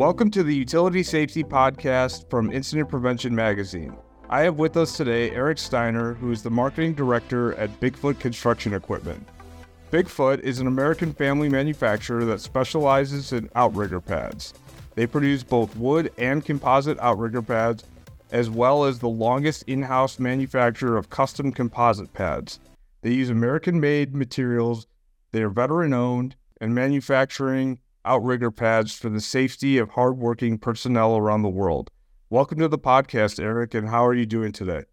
Welcome 0.00 0.30
to 0.30 0.42
the 0.42 0.54
Utility 0.54 1.02
Safety 1.02 1.44
Podcast 1.44 2.30
from 2.30 2.50
Incident 2.50 2.88
Prevention 2.88 3.34
Magazine. 3.34 3.94
I 4.30 4.40
have 4.40 4.58
with 4.58 4.78
us 4.78 4.96
today 4.96 5.30
Eric 5.32 5.58
Steiner, 5.58 6.14
who 6.14 6.32
is 6.32 6.42
the 6.42 6.48
marketing 6.48 6.94
director 6.94 7.52
at 7.56 7.80
Bigfoot 7.80 8.18
Construction 8.18 8.72
Equipment. 8.72 9.28
Bigfoot 9.92 10.40
is 10.40 10.58
an 10.58 10.68
American 10.68 11.12
family 11.12 11.50
manufacturer 11.50 12.24
that 12.24 12.40
specializes 12.40 13.34
in 13.34 13.50
outrigger 13.54 14.00
pads. 14.00 14.54
They 14.94 15.06
produce 15.06 15.42
both 15.42 15.76
wood 15.76 16.10
and 16.16 16.42
composite 16.42 16.98
outrigger 17.00 17.42
pads, 17.42 17.84
as 18.32 18.48
well 18.48 18.84
as 18.84 19.00
the 19.00 19.08
longest 19.10 19.64
in 19.64 19.82
house 19.82 20.18
manufacturer 20.18 20.96
of 20.96 21.10
custom 21.10 21.52
composite 21.52 22.10
pads. 22.14 22.58
They 23.02 23.12
use 23.12 23.28
American 23.28 23.78
made 23.78 24.14
materials, 24.14 24.86
they 25.32 25.42
are 25.42 25.50
veteran 25.50 25.92
owned, 25.92 26.36
and 26.58 26.74
manufacturing 26.74 27.80
outrigger 28.04 28.50
pads 28.50 28.94
for 28.94 29.08
the 29.08 29.20
safety 29.20 29.78
of 29.78 29.90
hardworking 29.90 30.58
personnel 30.58 31.16
around 31.16 31.42
the 31.42 31.48
world. 31.48 31.90
Welcome 32.30 32.58
to 32.60 32.68
the 32.68 32.78
podcast, 32.78 33.42
Eric, 33.42 33.74
and 33.74 33.88
how 33.88 34.06
are 34.06 34.14
you 34.14 34.26
doing 34.26 34.52
today? 34.52 34.84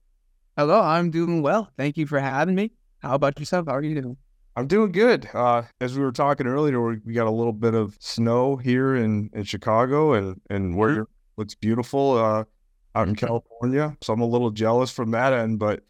Hello, 0.57 0.81
I'm 0.81 1.11
doing 1.11 1.41
well. 1.41 1.70
Thank 1.77 1.97
you 1.97 2.05
for 2.07 2.20
having 2.20 2.55
me. 2.55 2.71
How 2.99 3.16
about 3.16 3.39
yourself? 3.39 3.67
How 3.67 3.75
are 3.75 3.83
you 3.83 4.02
doing? 4.02 4.17
I'm 4.55 4.67
doing 4.67 4.91
good. 4.91 5.30
Uh, 5.33 5.63
as 5.80 5.95
we 5.95 6.03
were 6.03 6.11
talking 6.11 6.47
earlier, 6.47 6.81
we 6.81 7.13
got 7.13 7.27
a 7.27 7.31
little 7.31 7.53
bit 7.53 7.75
of 7.75 7.95
snow 7.99 8.55
here 8.55 8.95
in, 8.95 9.30
in 9.33 9.44
Chicago, 9.44 10.13
and 10.13 10.41
and 10.49 10.75
where 10.75 10.89
mm-hmm. 10.89 11.03
looks 11.38 11.53
beautiful 11.53 12.17
uh, 12.17 12.44
out 12.95 13.08
in 13.08 13.16
California. 13.16 13.95
So 14.02 14.13
I'm 14.13 14.21
a 14.21 14.25
little 14.25 14.49
jealous 14.49 14.89
from 14.89 15.11
that 15.11 15.31
end, 15.31 15.59
but 15.59 15.83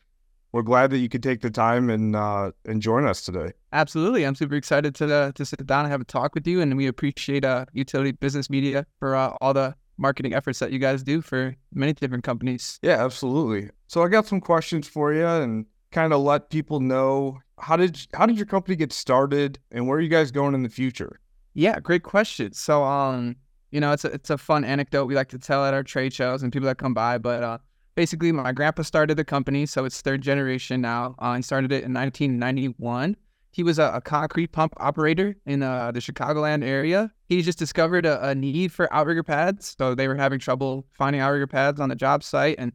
we're 0.52 0.62
glad 0.62 0.92
that 0.92 1.00
you 1.00 1.10
could 1.10 1.24
take 1.24 1.42
the 1.42 1.50
time 1.50 1.90
and 1.90 2.16
uh, 2.16 2.52
and 2.66 2.82
join 2.82 3.06
us 3.06 3.22
today. 3.22 3.52
Absolutely, 3.74 4.26
I'm 4.26 4.36
super 4.36 4.56
excited 4.56 4.96
to 4.96 5.14
uh, 5.14 5.32
to 5.34 5.46
sit 5.46 5.66
down 5.66 5.86
and 5.86 5.92
have 5.92 6.02
a 6.02 6.06
talk 6.06 6.34
with 6.36 6.48
you, 6.48 6.62
and 6.62 6.76
we 6.78 6.88
appreciate 6.88 7.46
uh, 7.46 7.66
Utility 7.74 8.12
Business 8.12 8.50
Media 8.50 8.86
for 9.00 9.16
uh, 9.16 9.36
all 9.42 9.54
the 9.54 9.76
marketing 9.98 10.34
efforts 10.34 10.60
that 10.60 10.72
you 10.72 10.80
guys 10.80 11.04
do 11.04 11.22
for 11.22 11.56
many 11.74 11.94
different 11.94 12.24
companies. 12.24 12.80
Yeah, 12.82 13.04
absolutely. 13.04 13.70
So 13.88 14.04
I 14.04 14.08
got 14.08 14.28
some 14.28 14.42
questions 14.42 14.88
for 14.88 15.14
you, 15.14 15.26
and 15.26 15.66
kind 15.92 16.14
of 16.14 16.22
let 16.22 16.50
people 16.50 16.80
know 16.80 17.40
how 17.60 17.76
did 17.76 18.00
how 18.14 18.26
did 18.26 18.38
your 18.38 18.46
company 18.46 18.76
get 18.76 18.94
started, 18.94 19.60
and 19.72 19.88
where 19.88 19.98
are 19.98 20.02
you 20.02 20.10
guys 20.10 20.32
going 20.32 20.54
in 20.54 20.64
the 20.64 20.70
future? 20.70 21.20
Yeah, 21.54 21.80
great 21.80 22.04
question. 22.04 22.54
So, 22.54 22.84
um, 22.84 23.36
you 23.72 23.80
know, 23.80 23.92
it's 23.92 24.06
a 24.06 24.10
it's 24.10 24.30
a 24.30 24.38
fun 24.38 24.64
anecdote 24.64 25.06
we 25.06 25.16
like 25.16 25.30
to 25.30 25.40
tell 25.40 25.66
at 25.66 25.74
our 25.74 25.84
trade 25.84 26.14
shows 26.14 26.44
and 26.44 26.54
people 26.54 26.68
that 26.68 26.78
come 26.78 26.94
by, 26.94 27.18
but 27.18 27.44
uh 27.44 27.58
basically 27.98 28.32
my 28.32 28.52
grandpa 28.52 28.84
started 28.84 29.18
the 29.18 29.26
company, 29.26 29.66
so 29.66 29.84
it's 29.84 30.02
third 30.02 30.22
generation 30.22 30.80
now. 30.80 31.16
Uh, 31.18 31.36
he 31.36 31.42
started 31.42 31.72
it 31.72 31.84
in 31.84 31.94
1991. 31.94 33.18
He 33.50 33.64
was 33.64 33.80
a, 33.80 33.92
a 33.96 34.02
concrete 34.02 34.52
pump 34.52 34.76
operator 34.78 35.36
in 35.48 35.64
uh, 35.64 35.92
the 35.92 36.00
Chicagoland 36.00 36.64
area. 36.64 37.12
He 37.28 37.42
just 37.42 37.58
discovered 37.58 38.06
a, 38.06 38.30
a, 38.30 38.36
need 38.36 38.72
for 38.72 38.88
outrigger 38.94 39.24
pads, 39.24 39.76
so 39.80 39.96
they 39.96 40.08
were 40.08 40.16
having 40.16 40.38
trouble 40.38 40.86
finding 40.94 41.22
outrigger 41.22 41.48
pads 41.48 41.80
on 41.80 41.90
the 41.90 41.96
job 41.96 42.24
site 42.24 42.56
and 42.60 42.72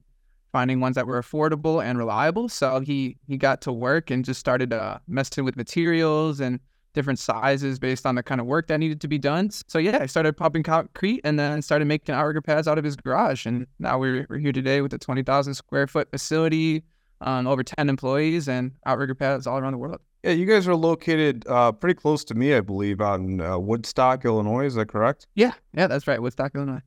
finding 0.50 0.80
ones 0.80 0.96
that 0.96 1.06
were 1.06 1.22
affordable 1.22 1.82
and 1.82 1.96
reliable. 1.98 2.48
So 2.48 2.80
he 2.80 3.16
he 3.28 3.36
got 3.36 3.60
to 3.62 3.72
work 3.72 4.10
and 4.10 4.24
just 4.24 4.40
started 4.40 4.72
uh, 4.72 4.98
messing 5.06 5.44
with 5.44 5.54
materials 5.54 6.40
and 6.40 6.58
different 6.92 7.18
sizes 7.18 7.78
based 7.78 8.06
on 8.06 8.14
the 8.14 8.22
kind 8.22 8.40
of 8.40 8.46
work 8.46 8.66
that 8.68 8.78
needed 8.78 9.00
to 9.00 9.08
be 9.08 9.18
done. 9.18 9.50
So 9.50 9.78
yeah, 9.78 9.98
I 10.00 10.06
started 10.06 10.36
pumping 10.36 10.62
concrete 10.62 11.20
and 11.24 11.38
then 11.38 11.62
started 11.62 11.86
making 11.86 12.14
outrigger 12.14 12.42
pads 12.42 12.68
out 12.68 12.78
of 12.78 12.84
his 12.84 12.96
garage. 12.96 13.46
And 13.46 13.66
now 13.78 13.98
we're, 13.98 14.26
we're 14.28 14.38
here 14.38 14.52
today 14.52 14.80
with 14.80 14.92
a 14.92 14.98
20,000 14.98 15.54
square 15.54 15.86
foot 15.86 16.10
facility, 16.10 16.84
um, 17.20 17.46
over 17.46 17.62
10 17.62 17.88
employees 17.88 18.48
and 18.48 18.72
outrigger 18.86 19.14
pads 19.14 19.46
all 19.46 19.58
around 19.58 19.72
the 19.72 19.78
world. 19.78 20.00
Yeah, 20.22 20.32
you 20.32 20.46
guys 20.46 20.68
are 20.68 20.76
located 20.76 21.44
uh, 21.48 21.72
pretty 21.72 21.94
close 21.94 22.22
to 22.24 22.34
me, 22.34 22.54
I 22.54 22.60
believe, 22.60 23.00
on 23.00 23.40
uh, 23.40 23.58
Woodstock, 23.58 24.24
Illinois. 24.24 24.66
Is 24.66 24.74
that 24.74 24.86
correct? 24.86 25.26
Yeah, 25.34 25.52
yeah, 25.74 25.88
that's 25.88 26.06
right. 26.06 26.22
Woodstock, 26.22 26.54
Illinois. 26.54 26.82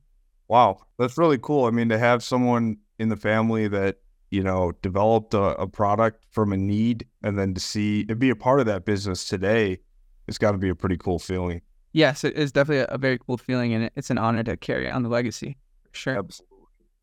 Wow, 0.48 0.86
that's 0.98 1.18
really 1.18 1.38
cool. 1.38 1.66
I 1.66 1.70
mean, 1.70 1.90
to 1.90 1.98
have 1.98 2.22
someone 2.22 2.78
in 2.98 3.10
the 3.10 3.16
family 3.16 3.68
that 3.68 3.98
you 4.30 4.42
know 4.42 4.72
developed 4.80 5.34
a, 5.34 5.54
a 5.60 5.66
product 5.66 6.24
from 6.30 6.52
a 6.52 6.56
need, 6.56 7.06
and 7.22 7.38
then 7.38 7.52
to 7.52 7.60
see 7.60 8.06
and 8.08 8.18
be 8.18 8.30
a 8.30 8.36
part 8.36 8.58
of 8.60 8.64
that 8.66 8.86
business 8.86 9.26
today 9.26 9.80
it's 10.26 10.38
got 10.38 10.52
to 10.52 10.58
be 10.58 10.68
a 10.68 10.74
pretty 10.74 10.96
cool 10.96 11.18
feeling. 11.18 11.62
Yes, 11.92 12.24
it 12.24 12.34
is 12.34 12.52
definitely 12.52 12.86
a 12.88 12.98
very 12.98 13.18
cool 13.18 13.38
feeling, 13.38 13.72
and 13.72 13.90
it's 13.96 14.10
an 14.10 14.18
honor 14.18 14.42
to 14.44 14.56
carry 14.56 14.90
on 14.90 15.02
the 15.02 15.08
legacy. 15.08 15.56
Sure. 15.92 16.18
Absolutely. 16.18 16.56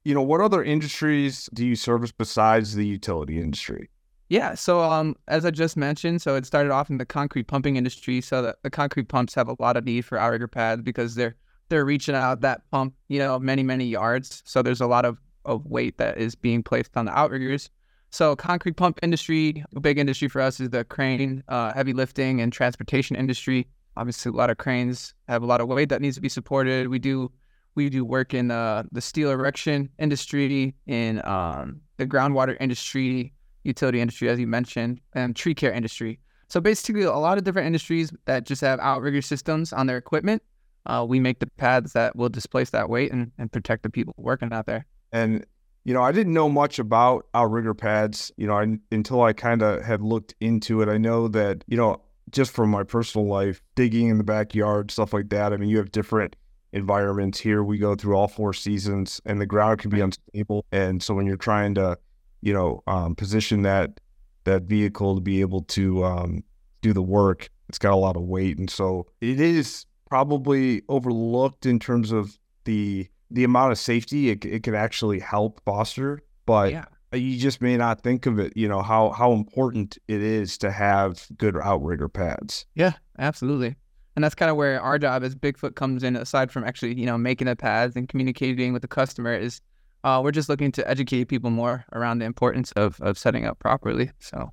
You 0.03 0.13
know, 0.13 0.22
what 0.22 0.41
other 0.41 0.63
industries 0.63 1.50
do 1.53 1.66
you 1.66 1.75
service 1.75 2.11
besides 2.11 2.75
the 2.75 2.85
utility 2.85 3.39
industry? 3.39 3.89
Yeah, 4.29 4.56
so 4.56 4.81
um, 4.81 5.16
as 5.28 5.45
I 5.45 5.51
just 5.51 5.78
mentioned, 5.78 6.22
so 6.22 6.35
it 6.35 6.45
started 6.45 6.72
off 6.72 6.89
in 6.89 6.97
the 6.97 7.06
concrete 7.06 7.44
pumping 7.44 7.75
industry. 7.75 8.19
So 8.22 8.41
the, 8.41 8.57
the 8.63 8.69
concrete 8.69 9.07
pumps 9.07 9.34
have 9.35 9.47
a 9.47 9.55
lot 9.59 9.78
of 9.78 9.85
need 9.85 10.05
for 10.05 10.17
outrigger 10.17 10.47
pads 10.47 10.81
because 10.81 11.16
they're 11.16 11.35
they're 11.69 11.85
reaching 11.85 12.16
out 12.16 12.41
that 12.41 12.61
pump, 12.72 12.94
you 13.07 13.19
know, 13.19 13.40
many 13.40 13.63
many 13.63 13.85
yards. 13.85 14.41
So 14.45 14.61
there's 14.61 14.81
a 14.81 14.88
lot 14.88 15.05
of 15.05 15.17
of 15.45 15.66
weight 15.66 15.97
that 15.97 16.17
is 16.17 16.35
being 16.35 16.63
placed 16.63 16.95
on 16.97 17.05
the 17.05 17.17
outriggers. 17.17 17.69
So 18.13 18.35
concrete 18.35 18.74
pump 18.74 19.00
industry, 19.01 19.66
a 19.75 19.79
big 19.79 19.97
industry 19.97 20.28
for 20.28 20.40
us 20.40 20.59
is 20.59 20.69
the 20.69 20.84
crane, 20.84 21.44
uh, 21.47 21.74
heavy 21.74 21.94
lifting 21.94 22.41
and 22.41 22.53
transportation 22.53 23.16
industry. 23.16 23.68
Obviously, 23.97 24.29
a 24.29 24.35
lot 24.35 24.51
of 24.51 24.59
cranes 24.59 25.16
have 25.28 25.41
a 25.41 25.47
lot 25.47 25.62
of 25.62 25.68
weight 25.68 25.90
that 25.90 26.00
needs 26.00 26.13
to 26.18 26.22
be 26.22 26.29
supported. 26.29 26.90
We 26.90 27.00
do 27.00 27.31
we 27.73 27.90
do 27.90 28.06
work 28.06 28.35
in 28.35 28.52
uh, 28.52 28.84
the 28.91 29.02
steel 29.02 29.31
erection 29.31 29.90
industry, 29.97 30.75
in 30.85 31.25
um, 31.25 31.81
the 31.97 32.06
groundwater 32.06 32.56
industry, 32.59 33.34
utility 33.63 34.00
industry, 34.00 34.29
as 34.29 34.40
you 34.40 34.46
mentioned, 34.46 35.02
and 35.13 35.35
tree 35.35 35.56
care 35.56 35.73
industry. 35.73 36.19
So 36.50 36.62
basically, 36.62 37.02
a 37.02 37.13
lot 37.13 37.40
of 37.40 37.46
different 37.46 37.66
industries 37.66 38.13
that 38.25 38.44
just 38.44 38.62
have 38.62 38.79
outrigger 38.79 39.23
systems 39.23 39.73
on 39.73 39.88
their 39.88 39.97
equipment. 39.97 40.44
Uh, 40.85 41.03
we 41.09 41.19
make 41.19 41.40
the 41.40 41.47
pads 41.57 41.94
that 41.94 42.16
will 42.16 42.29
displace 42.29 42.69
that 42.69 42.90
weight 42.90 43.12
and, 43.12 43.31
and 43.40 43.52
protect 43.52 43.81
the 43.81 43.90
people 43.90 44.13
working 44.18 44.53
out 44.53 44.68
there. 44.68 44.85
And 45.12 45.47
you 45.84 45.94
know, 45.94 46.02
I 46.02 46.12
didn't 46.12 46.34
know 46.34 46.50
much 46.50 46.80
about 46.80 47.28
outrigger 47.34 47.74
pads, 47.74 48.32
you 48.38 48.48
know, 48.48 48.58
I, 48.58 48.78
until 48.92 49.22
I 49.22 49.34
kind 49.34 49.62
of 49.62 49.84
had 49.84 50.02
looked 50.02 50.34
into 50.40 50.82
it. 50.82 50.88
I 50.88 50.98
know 50.98 51.28
that, 51.28 51.64
you 51.68 51.76
know, 51.76 52.02
just 52.32 52.52
from 52.52 52.70
my 52.70 52.84
personal 52.84 53.28
life, 53.28 53.62
digging 53.76 54.08
in 54.08 54.18
the 54.18 54.24
backyard, 54.24 54.92
stuff 54.92 55.14
like 55.14 55.30
that. 55.30 55.52
I 55.52 55.58
mean, 55.58 55.70
you 55.70 55.78
have 55.78 55.92
different 55.92 56.36
environments 56.72 57.40
here. 57.40 57.64
We 57.64 57.78
go 57.78 57.96
through 57.96 58.16
all 58.16 58.28
four 58.28 58.54
seasons 58.54 59.22
and 59.26 59.40
the 59.40 59.46
ground 59.46 59.80
can 59.80 59.92
be 59.92 60.02
unstable. 60.02 60.66
And 60.72 61.04
so 61.04 61.14
when 61.14 61.28
you're 61.28 61.38
trying 61.38 61.76
to, 61.76 61.98
you 62.42 62.54
know, 62.54 62.82
um, 62.88 63.16
position 63.16 63.62
that, 63.64 64.00
that 64.46 64.64
vehicle 64.64 65.16
to 65.16 65.22
be 65.22 65.42
able 65.42 65.62
to 65.62 66.04
um, 66.04 66.44
do 66.82 66.94
the 66.94 67.04
work, 67.04 67.50
it's 67.70 67.78
got 67.78 67.94
a 67.94 67.98
lot 67.98 68.16
of 68.16 68.24
weight. 68.24 68.58
And 68.58 68.70
so 68.70 69.08
it 69.22 69.40
is 69.40 69.86
probably 70.10 70.82
overlooked 70.90 71.66
in 71.66 71.78
terms 71.78 72.12
of 72.12 72.38
the 72.64 73.08
the 73.34 73.44
amount 73.44 73.72
of 73.72 73.80
safety 73.80 74.30
it, 74.30 74.46
it 74.46 74.64
could 74.64 74.76
actually 74.76 75.20
help 75.20 75.60
foster, 75.66 76.22
but 76.46 76.72
yeah. 76.72 76.86
you 77.12 77.38
just 77.38 77.62
may 77.62 77.76
not 77.76 78.02
think 78.02 78.26
of 78.26 78.40
it, 78.40 78.54
you 78.56 78.68
know, 78.68 78.82
how, 78.82 79.10
how 79.10 79.34
important 79.34 79.98
it 80.08 80.22
is 80.22 80.58
to 80.60 80.72
have 80.72 81.26
good 81.38 81.58
outrigger 81.58 82.08
pads. 82.08 82.66
Yeah, 82.76 82.94
absolutely. 83.18 83.76
And 84.16 84.24
that's 84.24 84.36
kind 84.36 84.52
of 84.52 84.56
where 84.56 84.80
our 84.80 85.00
job 85.00 85.24
as 85.24 85.36
Bigfoot 85.36 85.76
comes 85.76 86.04
in, 86.04 86.16
aside 86.16 86.52
from 86.52 86.64
actually, 86.64 86.94
you 86.94 87.08
know, 87.08 87.18
making 87.18 87.48
the 87.48 87.56
pads 87.56 87.96
and 87.96 88.08
communicating 88.08 88.72
with 88.72 88.84
the 88.84 88.88
customer 88.88 89.34
is 89.34 89.60
uh, 90.04 90.22
we're 90.24 90.32
just 90.32 90.50
looking 90.50 90.72
to 90.74 90.88
educate 90.88 91.26
people 91.26 91.50
more 91.50 91.86
around 91.94 92.20
the 92.20 92.26
importance 92.26 92.72
of, 92.74 93.02
of 93.02 93.18
setting 93.18 93.46
up 93.46 93.58
properly. 93.58 94.12
So 94.20 94.52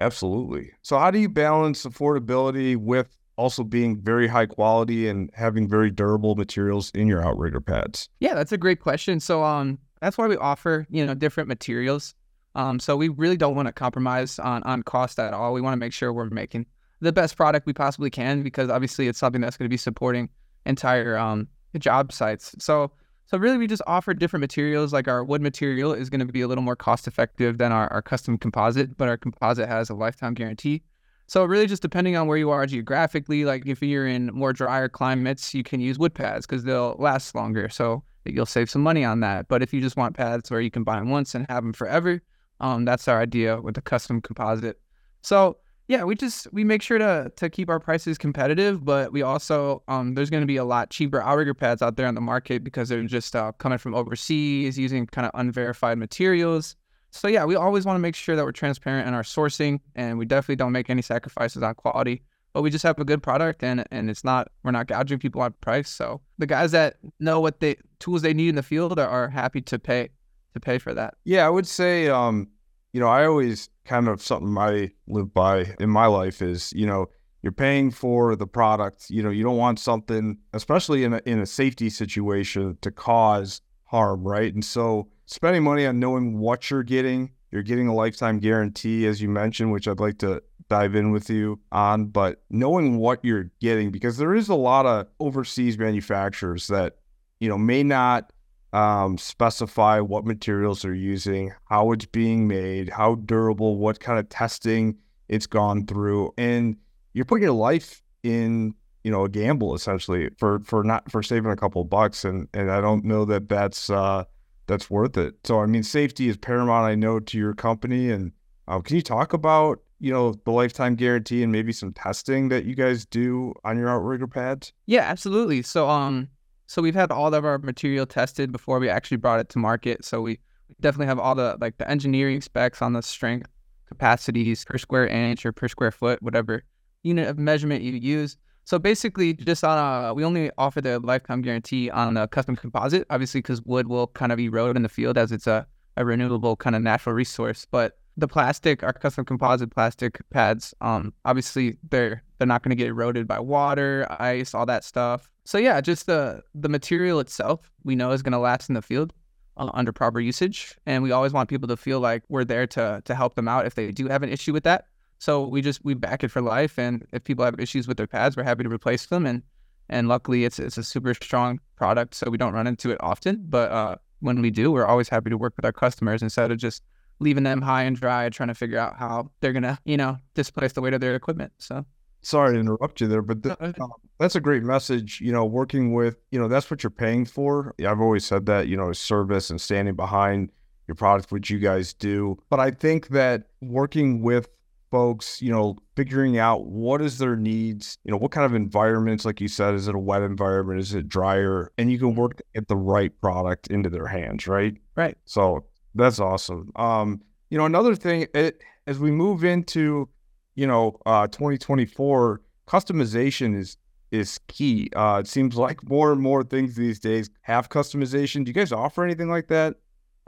absolutely. 0.00 0.70
So 0.80 0.98
how 0.98 1.10
do 1.10 1.18
you 1.18 1.28
balance 1.28 1.84
affordability 1.84 2.76
with 2.76 3.14
also 3.36 3.64
being 3.64 4.00
very 4.00 4.26
high 4.26 4.46
quality 4.46 5.08
and 5.08 5.30
having 5.34 5.68
very 5.68 5.90
durable 5.90 6.34
materials 6.34 6.90
in 6.94 7.06
your 7.06 7.24
outrigger 7.24 7.60
pads? 7.60 8.08
Yeah, 8.20 8.34
that's 8.34 8.52
a 8.52 8.58
great 8.58 8.80
question. 8.80 9.20
So 9.20 9.42
um 9.42 9.78
that's 10.00 10.18
why 10.18 10.26
we 10.26 10.36
offer, 10.36 10.86
you 10.90 11.04
know, 11.04 11.14
different 11.14 11.48
materials. 11.48 12.14
Um 12.54 12.78
so 12.78 12.96
we 12.96 13.08
really 13.08 13.36
don't 13.36 13.54
want 13.54 13.66
to 13.66 13.72
compromise 13.72 14.38
on 14.38 14.62
on 14.64 14.82
cost 14.82 15.18
at 15.18 15.34
all. 15.34 15.52
We 15.52 15.60
want 15.60 15.74
to 15.74 15.78
make 15.78 15.92
sure 15.92 16.12
we're 16.12 16.30
making 16.30 16.66
the 17.00 17.12
best 17.12 17.36
product 17.36 17.66
we 17.66 17.72
possibly 17.72 18.10
can 18.10 18.42
because 18.42 18.70
obviously 18.70 19.08
it's 19.08 19.18
something 19.18 19.40
that's 19.40 19.56
going 19.56 19.66
to 19.66 19.72
be 19.72 19.76
supporting 19.76 20.28
entire 20.66 21.16
um 21.16 21.48
job 21.78 22.12
sites. 22.12 22.54
So 22.58 22.92
so 23.26 23.38
really 23.38 23.56
we 23.56 23.66
just 23.66 23.82
offer 23.86 24.14
different 24.14 24.42
materials 24.42 24.92
like 24.92 25.08
our 25.08 25.24
wood 25.24 25.40
material 25.40 25.92
is 25.92 26.10
going 26.10 26.24
to 26.24 26.30
be 26.30 26.42
a 26.42 26.48
little 26.48 26.62
more 26.62 26.76
cost 26.76 27.06
effective 27.06 27.58
than 27.58 27.72
our, 27.72 27.90
our 27.92 28.02
custom 28.02 28.36
composite, 28.36 28.96
but 28.96 29.08
our 29.08 29.16
composite 29.16 29.68
has 29.68 29.88
a 29.90 29.94
lifetime 29.94 30.34
guarantee. 30.34 30.82
So 31.26 31.44
really 31.44 31.66
just 31.66 31.82
depending 31.82 32.16
on 32.16 32.26
where 32.26 32.36
you 32.36 32.50
are 32.50 32.66
geographically, 32.66 33.44
like 33.44 33.66
if 33.66 33.82
you're 33.82 34.06
in 34.06 34.26
more 34.26 34.52
drier 34.52 34.88
climates, 34.88 35.54
you 35.54 35.62
can 35.62 35.80
use 35.80 35.98
wood 35.98 36.14
pads 36.14 36.46
because 36.46 36.64
they'll 36.64 36.96
last 36.98 37.34
longer. 37.34 37.68
So 37.68 38.04
you'll 38.24 38.46
save 38.46 38.70
some 38.70 38.82
money 38.82 39.04
on 39.04 39.20
that. 39.20 39.48
But 39.48 39.62
if 39.62 39.72
you 39.72 39.80
just 39.80 39.96
want 39.96 40.16
pads 40.16 40.50
where 40.50 40.60
you 40.60 40.70
can 40.70 40.84
buy 40.84 40.98
them 40.98 41.10
once 41.10 41.34
and 41.34 41.46
have 41.48 41.62
them 41.62 41.72
forever, 41.72 42.20
um, 42.60 42.84
that's 42.84 43.08
our 43.08 43.20
idea 43.20 43.60
with 43.60 43.74
the 43.74 43.82
custom 43.82 44.20
composite. 44.20 44.78
So 45.22 45.58
yeah, 45.88 46.04
we 46.04 46.14
just 46.14 46.50
we 46.52 46.64
make 46.64 46.80
sure 46.82 46.98
to 46.98 47.30
to 47.36 47.50
keep 47.50 47.68
our 47.68 47.80
prices 47.80 48.16
competitive, 48.16 48.84
but 48.84 49.12
we 49.12 49.22
also 49.22 49.82
um, 49.88 50.14
there's 50.14 50.30
going 50.30 50.42
to 50.42 50.46
be 50.46 50.56
a 50.56 50.64
lot 50.64 50.90
cheaper 50.90 51.20
outrigger 51.20 51.52
pads 51.54 51.82
out 51.82 51.96
there 51.96 52.06
on 52.06 52.14
the 52.14 52.22
market 52.22 52.64
because 52.64 52.88
they're 52.88 53.02
just 53.02 53.36
uh, 53.36 53.52
coming 53.58 53.78
from 53.78 53.94
overseas 53.94 54.78
using 54.78 55.06
kind 55.06 55.26
of 55.26 55.30
unverified 55.34 55.98
materials. 55.98 56.76
So 57.14 57.28
yeah, 57.28 57.44
we 57.44 57.54
always 57.54 57.84
want 57.84 57.94
to 57.94 58.00
make 58.00 58.16
sure 58.16 58.34
that 58.34 58.44
we're 58.44 58.52
transparent 58.52 59.06
in 59.06 59.14
our 59.14 59.22
sourcing, 59.22 59.78
and 59.94 60.18
we 60.18 60.24
definitely 60.24 60.56
don't 60.56 60.72
make 60.72 60.90
any 60.90 61.00
sacrifices 61.00 61.62
on 61.62 61.74
quality. 61.76 62.22
but 62.52 62.62
we 62.62 62.70
just 62.70 62.82
have 62.82 62.98
a 62.98 63.04
good 63.04 63.22
product 63.22 63.62
and 63.62 63.84
and 63.90 64.10
it's 64.10 64.24
not 64.24 64.48
we're 64.62 64.70
not 64.70 64.86
gouging 64.86 65.18
people 65.18 65.40
on 65.42 65.52
price. 65.60 65.90
So 65.90 66.20
the 66.38 66.46
guys 66.46 66.72
that 66.72 66.96
know 67.20 67.40
what 67.40 67.60
the 67.60 67.78
tools 67.98 68.22
they 68.22 68.34
need 68.34 68.48
in 68.50 68.54
the 68.54 68.62
field 68.62 68.98
are, 68.98 69.08
are 69.08 69.28
happy 69.28 69.60
to 69.60 69.78
pay 69.78 70.08
to 70.54 70.60
pay 70.60 70.78
for 70.78 70.94
that. 70.94 71.14
Yeah, 71.24 71.46
I 71.46 71.50
would 71.50 71.66
say, 71.66 72.08
um, 72.08 72.48
you 72.92 73.00
know, 73.00 73.08
I 73.08 73.26
always 73.26 73.68
kind 73.84 74.08
of 74.08 74.22
something 74.22 74.56
I 74.56 74.90
live 75.06 75.34
by 75.34 75.74
in 75.80 75.90
my 75.90 76.06
life 76.06 76.42
is, 76.42 76.72
you 76.74 76.86
know, 76.86 77.06
you're 77.42 77.52
paying 77.52 77.90
for 77.90 78.34
the 78.36 78.46
product. 78.46 79.10
You 79.10 79.22
know, 79.22 79.30
you 79.30 79.42
don't 79.44 79.56
want 79.56 79.78
something, 79.78 80.38
especially 80.52 81.04
in 81.04 81.14
a, 81.14 81.20
in 81.26 81.40
a 81.40 81.46
safety 81.46 81.90
situation, 81.90 82.78
to 82.80 82.90
cause 82.90 83.60
harm, 83.84 84.22
right? 84.26 84.52
And 84.54 84.64
so 84.64 85.08
spending 85.26 85.62
money 85.62 85.86
on 85.86 85.98
knowing 85.98 86.38
what 86.38 86.70
you're 86.70 86.82
getting, 86.82 87.32
you're 87.50 87.62
getting 87.62 87.88
a 87.88 87.94
lifetime 87.94 88.38
guarantee, 88.38 89.06
as 89.06 89.22
you 89.22 89.28
mentioned, 89.28 89.72
which 89.72 89.88
I'd 89.88 90.00
like 90.00 90.18
to 90.18 90.42
dive 90.68 90.94
in 90.94 91.10
with 91.10 91.30
you 91.30 91.60
on, 91.72 92.06
but 92.06 92.42
knowing 92.50 92.98
what 92.98 93.24
you're 93.24 93.50
getting, 93.60 93.90
because 93.90 94.16
there 94.16 94.34
is 94.34 94.48
a 94.48 94.54
lot 94.54 94.86
of 94.86 95.06
overseas 95.20 95.78
manufacturers 95.78 96.66
that, 96.68 96.96
you 97.40 97.48
know, 97.48 97.58
may 97.58 97.82
not 97.82 98.32
um, 98.72 99.16
specify 99.18 100.00
what 100.00 100.24
materials 100.24 100.82
they're 100.82 100.94
using, 100.94 101.52
how 101.66 101.92
it's 101.92 102.06
being 102.06 102.48
made, 102.48 102.88
how 102.88 103.14
durable, 103.16 103.76
what 103.76 104.00
kind 104.00 104.18
of 104.18 104.28
testing 104.28 104.96
it's 105.28 105.46
gone 105.46 105.86
through. 105.86 106.32
And 106.36 106.76
you're 107.12 107.24
putting 107.24 107.44
your 107.44 107.52
life 107.52 108.02
in 108.22 108.74
you 109.04 109.10
know 109.10 109.24
a 109.24 109.28
gamble 109.28 109.74
essentially 109.74 110.30
for 110.38 110.60
for 110.60 110.82
not 110.82 111.08
for 111.10 111.22
saving 111.22 111.52
a 111.52 111.56
couple 111.56 111.84
bucks 111.84 112.24
and 112.24 112.48
and 112.54 112.70
I 112.70 112.80
don't 112.80 113.04
know 113.04 113.26
that 113.26 113.50
that's 113.50 113.90
uh 113.90 114.24
that's 114.66 114.90
worth 114.90 115.16
it. 115.16 115.34
So 115.44 115.60
I 115.60 115.66
mean 115.66 115.82
safety 115.82 116.28
is 116.28 116.36
paramount 116.36 116.86
I 116.86 116.94
know 116.94 117.20
to 117.20 117.38
your 117.38 117.54
company 117.54 118.10
and 118.10 118.32
um, 118.66 118.82
can 118.82 118.96
you 118.96 119.02
talk 119.02 119.32
about 119.32 119.80
you 120.00 120.12
know 120.12 120.34
the 120.44 120.50
lifetime 120.50 120.94
guarantee 120.94 121.42
and 121.42 121.52
maybe 121.52 121.72
some 121.72 121.92
testing 121.92 122.48
that 122.48 122.64
you 122.64 122.74
guys 122.74 123.06
do 123.06 123.54
on 123.64 123.78
your 123.78 123.88
outrigger 123.88 124.26
pads? 124.26 124.72
Yeah, 124.86 125.02
absolutely. 125.02 125.62
So 125.62 125.88
um 125.88 126.28
so 126.66 126.82
we've 126.82 126.94
had 126.94 127.12
all 127.12 127.34
of 127.34 127.44
our 127.44 127.58
material 127.58 128.06
tested 128.06 128.50
before 128.50 128.78
we 128.78 128.88
actually 128.88 129.18
brought 129.18 129.40
it 129.40 129.48
to 129.50 129.58
market. 129.58 130.04
So 130.04 130.22
we 130.22 130.38
definitely 130.80 131.06
have 131.06 131.18
all 131.18 131.34
the 131.34 131.56
like 131.60 131.78
the 131.78 131.88
engineering 131.90 132.40
specs 132.40 132.80
on 132.82 132.94
the 132.94 133.02
strength 133.02 133.48
capacities 133.86 134.64
per 134.64 134.78
square 134.78 135.06
inch 135.06 135.44
or 135.44 135.52
per 135.52 135.68
square 135.68 135.90
foot, 135.90 136.22
whatever 136.22 136.64
unit 137.02 137.28
of 137.28 137.38
measurement 137.38 137.82
you 137.82 137.92
use. 137.92 138.36
So 138.64 138.78
basically, 138.78 139.34
just 139.34 139.62
on 139.62 139.78
a, 139.78 140.14
we 140.14 140.24
only 140.24 140.50
offer 140.56 140.80
the 140.80 140.98
lifetime 140.98 141.42
guarantee 141.42 141.90
on 141.90 142.16
a 142.16 142.26
custom 142.26 142.56
composite, 142.56 143.06
obviously, 143.10 143.40
because 143.40 143.60
wood 143.62 143.88
will 143.88 144.06
kind 144.08 144.32
of 144.32 144.40
erode 144.40 144.76
in 144.76 144.82
the 144.82 144.88
field 144.88 145.18
as 145.18 145.32
it's 145.32 145.46
a, 145.46 145.66
a 145.96 146.04
renewable 146.04 146.56
kind 146.56 146.74
of 146.74 146.82
natural 146.82 147.14
resource. 147.14 147.66
But 147.70 147.98
the 148.16 148.28
plastic, 148.28 148.82
our 148.82 148.92
custom 148.92 149.24
composite 149.24 149.70
plastic 149.70 150.18
pads, 150.30 150.74
um, 150.80 151.12
obviously 151.24 151.76
they're 151.90 152.22
they're 152.38 152.46
not 152.46 152.62
going 152.62 152.70
to 152.70 152.76
get 152.76 152.88
eroded 152.88 153.26
by 153.26 153.38
water, 153.38 154.06
ice, 154.18 154.54
all 154.54 154.66
that 154.66 154.84
stuff. 154.84 155.30
So 155.44 155.58
yeah, 155.58 155.80
just 155.80 156.06
the 156.06 156.42
the 156.54 156.68
material 156.68 157.20
itself, 157.20 157.70
we 157.82 157.94
know 157.94 158.12
is 158.12 158.22
going 158.22 158.32
to 158.32 158.38
last 158.38 158.68
in 158.68 158.74
the 158.74 158.82
field 158.82 159.12
uh, 159.56 159.70
under 159.74 159.92
proper 159.92 160.20
usage, 160.20 160.76
and 160.86 161.02
we 161.02 161.12
always 161.12 161.32
want 161.32 161.48
people 161.48 161.68
to 161.68 161.76
feel 161.76 162.00
like 162.00 162.22
we're 162.28 162.44
there 162.44 162.66
to 162.68 163.02
to 163.04 163.14
help 163.14 163.34
them 163.34 163.48
out 163.48 163.66
if 163.66 163.74
they 163.74 163.90
do 163.90 164.08
have 164.08 164.22
an 164.22 164.30
issue 164.30 164.52
with 164.52 164.64
that. 164.64 164.86
So 165.18 165.46
we 165.46 165.62
just 165.62 165.84
we 165.84 165.94
back 165.94 166.24
it 166.24 166.30
for 166.30 166.40
life, 166.40 166.78
and 166.78 167.06
if 167.12 167.24
people 167.24 167.44
have 167.44 167.58
issues 167.58 167.88
with 167.88 167.96
their 167.96 168.06
pads, 168.06 168.36
we're 168.36 168.44
happy 168.44 168.64
to 168.64 168.68
replace 168.68 169.06
them. 169.06 169.26
And 169.26 169.42
and 169.88 170.08
luckily, 170.08 170.44
it's 170.44 170.58
it's 170.58 170.78
a 170.78 170.84
super 170.84 171.14
strong 171.14 171.60
product, 171.76 172.14
so 172.14 172.30
we 172.30 172.38
don't 172.38 172.52
run 172.52 172.66
into 172.66 172.90
it 172.90 172.98
often. 173.00 173.44
But 173.48 173.70
uh, 173.70 173.96
when 174.20 174.40
we 174.42 174.50
do, 174.50 174.72
we're 174.72 174.86
always 174.86 175.08
happy 175.08 175.30
to 175.30 175.38
work 175.38 175.54
with 175.56 175.64
our 175.64 175.72
customers 175.72 176.22
instead 176.22 176.50
of 176.50 176.58
just 176.58 176.82
leaving 177.20 177.44
them 177.44 177.62
high 177.62 177.84
and 177.84 177.96
dry, 177.96 178.28
trying 178.28 178.48
to 178.48 178.54
figure 178.54 178.78
out 178.78 178.96
how 178.96 179.30
they're 179.40 179.52
gonna 179.52 179.78
you 179.84 179.96
know 179.96 180.18
displace 180.34 180.72
the 180.72 180.80
weight 180.80 180.94
of 180.94 181.00
their 181.00 181.14
equipment. 181.14 181.52
So 181.58 181.84
sorry 182.24 182.54
to 182.54 182.60
interrupt 182.60 183.00
you 183.00 183.06
there, 183.06 183.22
but 183.22 183.42
th- 183.42 183.56
um, 183.60 183.92
that's 184.18 184.34
a 184.34 184.40
great 184.40 184.62
message. 184.62 185.20
You 185.20 185.32
know, 185.32 185.44
working 185.44 185.92
with, 185.92 186.16
you 186.30 186.38
know, 186.38 186.48
that's 186.48 186.70
what 186.70 186.82
you're 186.82 186.90
paying 186.90 187.24
for. 187.24 187.74
I've 187.86 188.00
always 188.00 188.24
said 188.24 188.46
that, 188.46 188.68
you 188.68 188.76
know, 188.76 188.92
service 188.92 189.50
and 189.50 189.60
standing 189.60 189.94
behind 189.94 190.50
your 190.88 190.94
product, 190.94 191.32
which 191.32 191.50
you 191.50 191.58
guys 191.58 191.92
do. 191.92 192.38
But 192.50 192.60
I 192.60 192.70
think 192.70 193.08
that 193.08 193.44
working 193.60 194.22
with 194.22 194.48
folks, 194.94 195.42
you 195.42 195.50
know, 195.50 195.76
figuring 195.96 196.38
out 196.38 196.66
what 196.66 197.02
is 197.02 197.18
their 197.18 197.34
needs, 197.34 197.98
you 198.04 198.12
know, 198.12 198.16
what 198.16 198.30
kind 198.30 198.46
of 198.46 198.54
environments, 198.54 199.24
like 199.24 199.40
you 199.40 199.48
said, 199.48 199.74
is 199.74 199.88
it 199.88 199.94
a 199.96 199.98
wet 199.98 200.22
environment? 200.22 200.78
Is 200.78 200.94
it 200.94 201.08
drier? 201.08 201.72
And 201.76 201.90
you 201.90 201.98
can 201.98 202.10
mm-hmm. 202.10 202.20
work 202.20 202.40
at 202.54 202.68
the 202.68 202.76
right 202.76 203.10
product 203.20 203.66
into 203.66 203.90
their 203.90 204.06
hands, 204.06 204.46
right? 204.46 204.76
Right. 204.94 205.18
So 205.24 205.64
that's 205.96 206.20
awesome. 206.20 206.70
Um, 206.76 207.20
you 207.50 207.58
know, 207.58 207.64
another 207.64 207.96
thing, 207.96 208.28
it, 208.34 208.62
as 208.86 209.00
we 209.00 209.10
move 209.10 209.42
into, 209.42 210.08
you 210.54 210.68
know, 210.68 210.96
uh, 211.06 211.26
2024, 211.26 212.40
customization 212.68 213.58
is 213.58 213.76
is 214.12 214.38
key. 214.46 214.88
Uh, 214.94 215.22
it 215.24 215.26
seems 215.26 215.56
like 215.56 215.82
more 215.88 216.12
and 216.12 216.22
more 216.22 216.44
things 216.44 216.76
these 216.76 217.00
days 217.00 217.30
have 217.42 217.68
customization. 217.68 218.44
Do 218.44 218.50
you 218.50 218.54
guys 218.54 218.70
offer 218.70 219.02
anything 219.02 219.28
like 219.28 219.48
that 219.48 219.74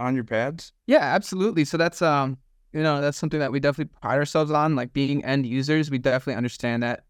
on 0.01 0.17
your 0.17 0.25
pads? 0.25 0.73
Yeah, 0.89 1.03
absolutely. 1.03 1.65
So 1.65 1.77
that's 1.77 2.03
um 2.03 2.39
you 2.77 2.83
know, 2.83 3.01
that's 3.01 3.17
something 3.17 3.41
that 3.41 3.51
we 3.51 3.59
definitely 3.59 3.91
pride 4.03 4.19
ourselves 4.19 4.51
on. 4.51 4.77
Like 4.77 4.93
being 4.93 5.25
end 5.25 5.47
users, 5.47 5.91
we 5.91 5.97
definitely 5.97 6.37
understand 6.37 6.83
that 6.83 7.05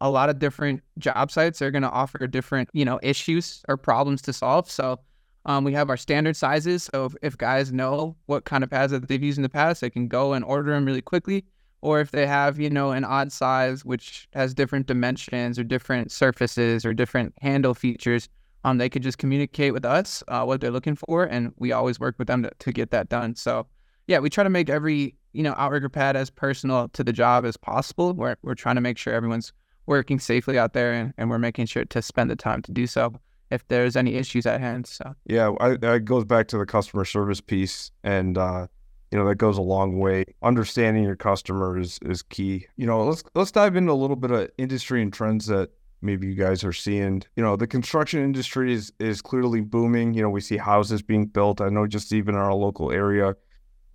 a 0.00 0.08
lot 0.08 0.30
of 0.30 0.38
different 0.38 0.80
job 0.98 1.32
sites 1.32 1.60
are 1.60 1.72
going 1.72 1.82
to 1.82 1.90
offer 1.90 2.24
different, 2.28 2.68
you 2.72 2.84
know, 2.84 3.00
issues 3.02 3.64
or 3.68 3.76
problems 3.76 4.22
to 4.22 4.32
solve. 4.32 4.70
So 4.70 5.00
um, 5.44 5.64
we 5.64 5.72
have 5.72 5.90
our 5.90 5.96
standard 5.96 6.36
sizes. 6.36 6.84
So 6.84 7.06
if, 7.06 7.16
if 7.20 7.36
guys 7.36 7.72
know 7.72 8.14
what 8.26 8.44
kind 8.44 8.62
of 8.62 8.70
pads 8.70 8.92
that 8.92 9.08
they've 9.08 9.20
used 9.20 9.38
in 9.38 9.42
the 9.42 9.48
past, 9.48 9.80
they 9.80 9.90
can 9.90 10.06
go 10.06 10.34
and 10.34 10.44
order 10.44 10.70
them 10.70 10.84
really 10.84 11.02
quickly. 11.02 11.44
Or 11.80 11.98
if 11.98 12.12
they 12.12 12.24
have, 12.24 12.60
you 12.60 12.70
know, 12.70 12.92
an 12.92 13.02
odd 13.02 13.32
size 13.32 13.84
which 13.84 14.28
has 14.34 14.54
different 14.54 14.86
dimensions 14.86 15.58
or 15.58 15.64
different 15.64 16.12
surfaces 16.12 16.84
or 16.86 16.94
different 16.94 17.34
handle 17.40 17.74
features, 17.74 18.28
um, 18.62 18.78
they 18.78 18.88
could 18.88 19.02
just 19.02 19.18
communicate 19.18 19.72
with 19.72 19.84
us 19.84 20.22
uh, 20.28 20.44
what 20.44 20.60
they're 20.60 20.70
looking 20.70 20.96
for, 20.96 21.24
and 21.24 21.52
we 21.56 21.72
always 21.72 21.98
work 21.98 22.16
with 22.18 22.28
them 22.28 22.44
to, 22.44 22.50
to 22.58 22.72
get 22.72 22.90
that 22.90 23.08
done. 23.08 23.34
So 23.34 23.66
yeah, 24.08 24.18
we 24.18 24.30
try 24.30 24.42
to 24.42 24.50
make 24.50 24.68
every 24.68 25.14
you 25.32 25.42
know 25.44 25.54
outrigger 25.56 25.88
pad 25.88 26.16
as 26.16 26.30
personal 26.30 26.88
to 26.88 27.04
the 27.04 27.12
job 27.12 27.44
as 27.44 27.56
possible. 27.56 28.12
We're 28.14 28.36
we're 28.42 28.56
trying 28.56 28.74
to 28.74 28.80
make 28.80 28.98
sure 28.98 29.12
everyone's 29.12 29.52
working 29.86 30.18
safely 30.18 30.58
out 30.58 30.72
there, 30.72 30.92
and, 30.92 31.14
and 31.16 31.30
we're 31.30 31.38
making 31.38 31.66
sure 31.66 31.84
to 31.84 32.02
spend 32.02 32.30
the 32.30 32.36
time 32.36 32.62
to 32.62 32.72
do 32.72 32.86
so 32.86 33.14
if 33.50 33.66
there's 33.68 33.96
any 33.96 34.14
issues 34.14 34.46
at 34.46 34.60
hand. 34.60 34.86
So 34.86 35.14
yeah, 35.26 35.52
I, 35.60 35.98
goes 35.98 36.24
back 36.24 36.48
to 36.48 36.58
the 36.58 36.66
customer 36.66 37.04
service 37.04 37.40
piece, 37.40 37.90
and 38.02 38.36
uh, 38.36 38.66
you 39.12 39.18
know 39.18 39.28
that 39.28 39.36
goes 39.36 39.58
a 39.58 39.62
long 39.62 39.98
way. 39.98 40.24
Understanding 40.42 41.04
your 41.04 41.16
customer 41.16 41.78
is 41.78 41.98
is 42.02 42.22
key. 42.22 42.66
You 42.76 42.86
know, 42.86 43.04
let's 43.04 43.22
let's 43.34 43.52
dive 43.52 43.76
into 43.76 43.92
a 43.92 43.94
little 43.94 44.16
bit 44.16 44.30
of 44.30 44.50
industry 44.56 45.02
and 45.02 45.12
trends 45.12 45.46
that 45.46 45.70
maybe 46.00 46.26
you 46.26 46.34
guys 46.34 46.64
are 46.64 46.72
seeing. 46.72 47.22
You 47.36 47.42
know, 47.42 47.56
the 47.56 47.66
construction 47.66 48.22
industry 48.22 48.72
is 48.72 48.90
is 48.98 49.20
clearly 49.20 49.60
booming. 49.60 50.14
You 50.14 50.22
know, 50.22 50.30
we 50.30 50.40
see 50.40 50.56
houses 50.56 51.02
being 51.02 51.26
built. 51.26 51.60
I 51.60 51.68
know 51.68 51.86
just 51.86 52.12
even 52.12 52.34
in 52.34 52.40
our 52.40 52.54
local 52.54 52.90
area, 52.90 53.34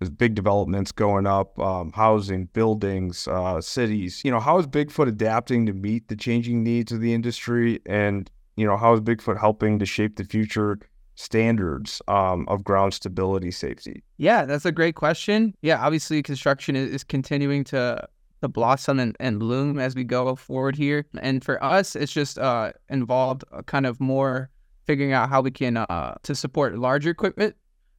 there's 0.04 0.14
big 0.14 0.34
developments 0.34 0.92
going 0.92 1.26
up, 1.26 1.58
um, 1.58 1.90
housing, 1.92 2.44
buildings, 2.52 3.26
uh, 3.26 3.58
cities. 3.58 4.20
You 4.22 4.30
know, 4.30 4.40
how 4.40 4.58
is 4.58 4.66
Bigfoot 4.66 5.08
adapting 5.08 5.64
to 5.64 5.72
meet 5.72 6.08
the 6.08 6.16
changing 6.16 6.62
needs 6.62 6.92
of 6.92 7.00
the 7.00 7.14
industry? 7.14 7.80
And, 7.86 8.30
you 8.56 8.66
know, 8.66 8.76
how 8.76 8.92
is 8.92 9.00
Bigfoot 9.00 9.40
helping 9.40 9.78
to 9.78 9.86
shape 9.86 10.16
the 10.16 10.24
future 10.24 10.78
standards 11.14 12.02
um, 12.06 12.46
of 12.48 12.64
ground 12.64 12.92
stability 12.92 13.50
safety? 13.50 14.02
Yeah, 14.18 14.44
that's 14.44 14.66
a 14.66 14.72
great 14.72 14.94
question. 14.94 15.54
Yeah, 15.62 15.82
obviously, 15.82 16.22
construction 16.22 16.76
is, 16.76 16.90
is 16.90 17.04
continuing 17.04 17.64
to 17.64 18.06
to 18.42 18.48
blossom 18.48 19.00
and, 19.00 19.16
and 19.20 19.38
bloom 19.38 19.78
as 19.78 19.94
we 19.94 20.04
go 20.04 20.36
forward 20.36 20.76
here. 20.76 21.06
And 21.22 21.42
for 21.42 21.62
us, 21.64 21.96
it's 21.96 22.12
just 22.12 22.38
uh, 22.38 22.72
involved 22.90 23.42
kind 23.64 23.86
of 23.86 23.98
more 24.00 24.50
figuring 24.84 25.14
out 25.14 25.30
how 25.30 25.40
we 25.40 25.50
can 25.50 25.78
uh, 25.78 26.16
to 26.24 26.34
support 26.34 26.76
larger 26.76 27.08
equipment 27.08 27.56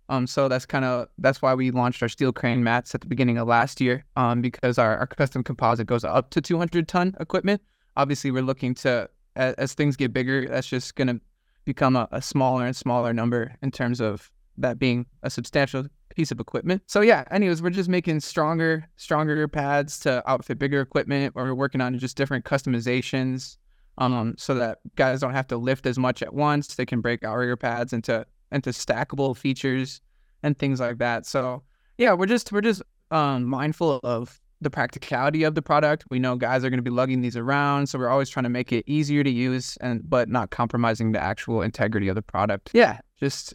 um, 0.09 0.27
so 0.27 0.47
that's 0.47 0.65
kind 0.65 0.85
of 0.85 1.07
that's 1.17 1.41
why 1.41 1.53
we 1.53 1.71
launched 1.71 2.01
our 2.01 2.09
steel 2.09 2.31
crane 2.31 2.63
mats 2.63 2.93
at 2.93 3.01
the 3.01 3.07
beginning 3.07 3.38
of 3.38 3.47
last 3.47 3.81
year. 3.81 4.05
Um, 4.15 4.41
because 4.41 4.77
our, 4.77 4.97
our 4.97 5.07
custom 5.07 5.43
composite 5.43 5.88
goes 5.88 6.03
up 6.03 6.29
to 6.31 6.41
200 6.41 6.88
ton 6.88 7.15
equipment. 7.19 7.62
Obviously, 7.97 8.31
we're 8.31 8.43
looking 8.43 8.74
to 8.75 9.09
as, 9.35 9.53
as 9.55 9.74
things 9.74 9.95
get 9.95 10.13
bigger, 10.13 10.47
that's 10.47 10.67
just 10.67 10.95
going 10.95 11.07
to 11.07 11.19
become 11.65 11.95
a, 11.95 12.07
a, 12.12 12.21
smaller 12.21 12.65
and 12.65 12.75
smaller 12.75 13.13
number 13.13 13.55
in 13.62 13.71
terms 13.71 14.00
of 14.00 14.31
that 14.57 14.79
being 14.79 15.05
a 15.24 15.29
substantial 15.29 15.85
piece 16.15 16.31
of 16.31 16.39
equipment. 16.39 16.81
So 16.88 17.01
yeah, 17.01 17.25
anyways, 17.31 17.62
we're 17.62 17.71
just 17.71 17.89
making 17.89 18.19
stronger, 18.21 18.88
stronger 18.95 19.47
pads 19.47 20.00
to 20.01 20.24
outfit 20.29 20.59
bigger 20.59 20.81
equipment. 20.81 21.33
Or 21.35 21.45
we're 21.45 21.55
working 21.55 21.81
on 21.81 21.97
just 22.00 22.15
different 22.15 22.45
customizations, 22.45 23.57
um, 23.97 24.35
so 24.38 24.53
that 24.55 24.79
guys 24.95 25.21
don't 25.21 25.33
have 25.33 25.47
to 25.47 25.57
lift 25.57 25.85
as 25.85 25.97
much 25.97 26.21
at 26.21 26.33
once. 26.33 26.75
They 26.75 26.85
can 26.85 27.01
break 27.01 27.24
outrigger 27.24 27.57
pads 27.57 27.93
into 27.93 28.25
into 28.55 28.71
stackable 28.71 29.38
features 29.38 30.01
and 30.41 30.57
things 30.57 30.79
like 30.79 30.97
that. 30.97 31.25
So 31.25 31.62
yeah, 31.97 32.13
we're 32.13 32.25
just 32.25 32.51
we're 32.51 32.62
just 32.62 32.81
um, 33.12 33.45
mindful 33.45 34.00
of 34.03 34.39
the 34.62 34.69
practicality 34.69 35.43
of 35.43 35.53
the 35.53 35.62
product. 35.62 36.05
We 36.09 36.17
know 36.17 36.35
guys 36.35 36.63
are 36.63 36.69
going 36.69 36.77
to 36.77 36.83
be 36.83 36.89
lugging 36.89 37.21
these 37.21 37.38
around, 37.38 37.88
so 37.88 38.00
we're 38.00 38.09
always 38.09 38.29
trying 38.29 38.45
to 38.45 38.50
make 38.50 38.71
it 38.71 38.83
easier 38.88 39.24
to 39.24 39.29
use 39.29 39.77
and 39.81 40.09
but 40.09 40.29
not 40.29 40.50
compromising 40.50 41.12
the 41.12 41.21
actual 41.21 41.62
integrity 41.62 42.07
of 42.07 42.15
the 42.15 42.21
product. 42.21 42.71
Yeah, 42.74 43.00
just 43.19 43.53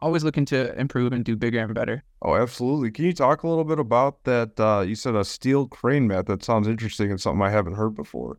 always 0.00 0.22
looking 0.22 0.44
to 0.44 0.78
improve 0.78 1.12
and 1.12 1.24
do 1.24 1.34
bigger 1.36 1.60
and 1.60 1.74
better. 1.74 2.04
Oh, 2.22 2.36
absolutely. 2.36 2.90
Can 2.90 3.06
you 3.06 3.12
talk 3.12 3.42
a 3.42 3.48
little 3.48 3.64
bit 3.64 3.78
about 3.78 4.24
that? 4.24 4.58
Uh, 4.60 4.84
you 4.86 4.94
said 4.94 5.14
a 5.14 5.24
steel 5.24 5.66
crane 5.66 6.06
mat. 6.06 6.26
That 6.26 6.44
sounds 6.44 6.68
interesting 6.68 7.10
and 7.10 7.20
something 7.20 7.42
I 7.42 7.50
haven't 7.50 7.74
heard 7.74 7.94
before. 7.94 8.38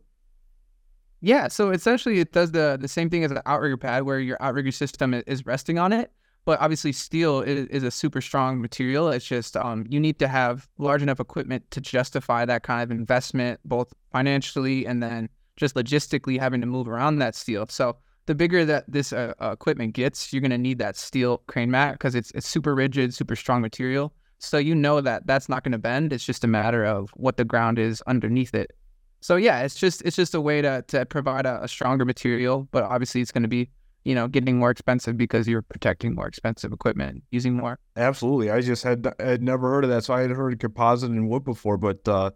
Yeah, 1.20 1.48
so 1.48 1.70
essentially 1.70 2.20
it 2.20 2.32
does 2.32 2.52
the 2.52 2.78
the 2.80 2.88
same 2.88 3.10
thing 3.10 3.24
as 3.24 3.30
an 3.30 3.40
outrigger 3.46 3.76
pad 3.76 4.02
where 4.04 4.20
your 4.20 4.36
outrigger 4.40 4.72
system 4.72 5.14
is 5.26 5.46
resting 5.46 5.78
on 5.78 5.92
it. 5.92 6.12
But 6.44 6.60
obviously 6.60 6.92
steel 6.92 7.40
is, 7.40 7.66
is 7.68 7.82
a 7.82 7.90
super 7.90 8.20
strong 8.20 8.60
material. 8.60 9.08
It's 9.10 9.26
just 9.26 9.56
um, 9.56 9.84
you 9.88 9.98
need 9.98 10.20
to 10.20 10.28
have 10.28 10.68
large 10.78 11.02
enough 11.02 11.18
equipment 11.18 11.68
to 11.72 11.80
justify 11.80 12.44
that 12.44 12.62
kind 12.62 12.82
of 12.82 12.92
investment, 12.92 13.58
both 13.64 13.92
financially 14.12 14.86
and 14.86 15.02
then 15.02 15.28
just 15.56 15.74
logistically 15.74 16.38
having 16.38 16.60
to 16.60 16.66
move 16.66 16.86
around 16.86 17.18
that 17.18 17.34
steel. 17.34 17.66
So 17.68 17.96
the 18.26 18.34
bigger 18.34 18.64
that 18.64 18.84
this 18.86 19.12
uh, 19.12 19.32
uh, 19.40 19.50
equipment 19.50 19.94
gets, 19.94 20.32
you're 20.32 20.40
going 20.40 20.50
to 20.50 20.58
need 20.58 20.78
that 20.78 20.96
steel 20.96 21.38
crane 21.48 21.70
mat 21.70 21.94
because 21.94 22.14
it's 22.14 22.30
it's 22.32 22.46
super 22.46 22.74
rigid, 22.74 23.14
super 23.14 23.34
strong 23.34 23.60
material. 23.60 24.12
So 24.38 24.58
you 24.58 24.74
know 24.74 25.00
that 25.00 25.26
that's 25.26 25.48
not 25.48 25.64
going 25.64 25.72
to 25.72 25.78
bend. 25.78 26.12
It's 26.12 26.24
just 26.24 26.44
a 26.44 26.48
matter 26.48 26.84
of 26.84 27.10
what 27.14 27.38
the 27.38 27.44
ground 27.44 27.78
is 27.78 28.02
underneath 28.06 28.54
it. 28.54 28.72
So 29.20 29.36
yeah, 29.36 29.62
it's 29.62 29.74
just 29.74 30.02
it's 30.02 30.16
just 30.16 30.34
a 30.34 30.40
way 30.40 30.62
to 30.62 30.82
to 30.88 31.06
provide 31.06 31.46
a, 31.46 31.62
a 31.64 31.68
stronger 31.68 32.04
material, 32.04 32.68
but 32.70 32.84
obviously 32.84 33.20
it's 33.20 33.32
going 33.32 33.42
to 33.42 33.48
be 33.48 33.68
you 34.04 34.14
know 34.14 34.28
getting 34.28 34.58
more 34.58 34.70
expensive 34.70 35.16
because 35.16 35.48
you're 35.48 35.62
protecting 35.62 36.14
more 36.14 36.26
expensive 36.26 36.72
equipment 36.72 37.24
using 37.30 37.54
more. 37.54 37.78
Absolutely, 37.96 38.50
I 38.50 38.60
just 38.60 38.84
had 38.84 39.12
had 39.18 39.42
never 39.42 39.68
heard 39.68 39.84
of 39.84 39.90
that, 39.90 40.04
so 40.04 40.14
I 40.14 40.22
had 40.22 40.30
heard 40.30 40.58
composite 40.60 41.10
and 41.10 41.28
wood 41.28 41.44
before, 41.44 41.76
but 41.76 42.06
uh, 42.06 42.30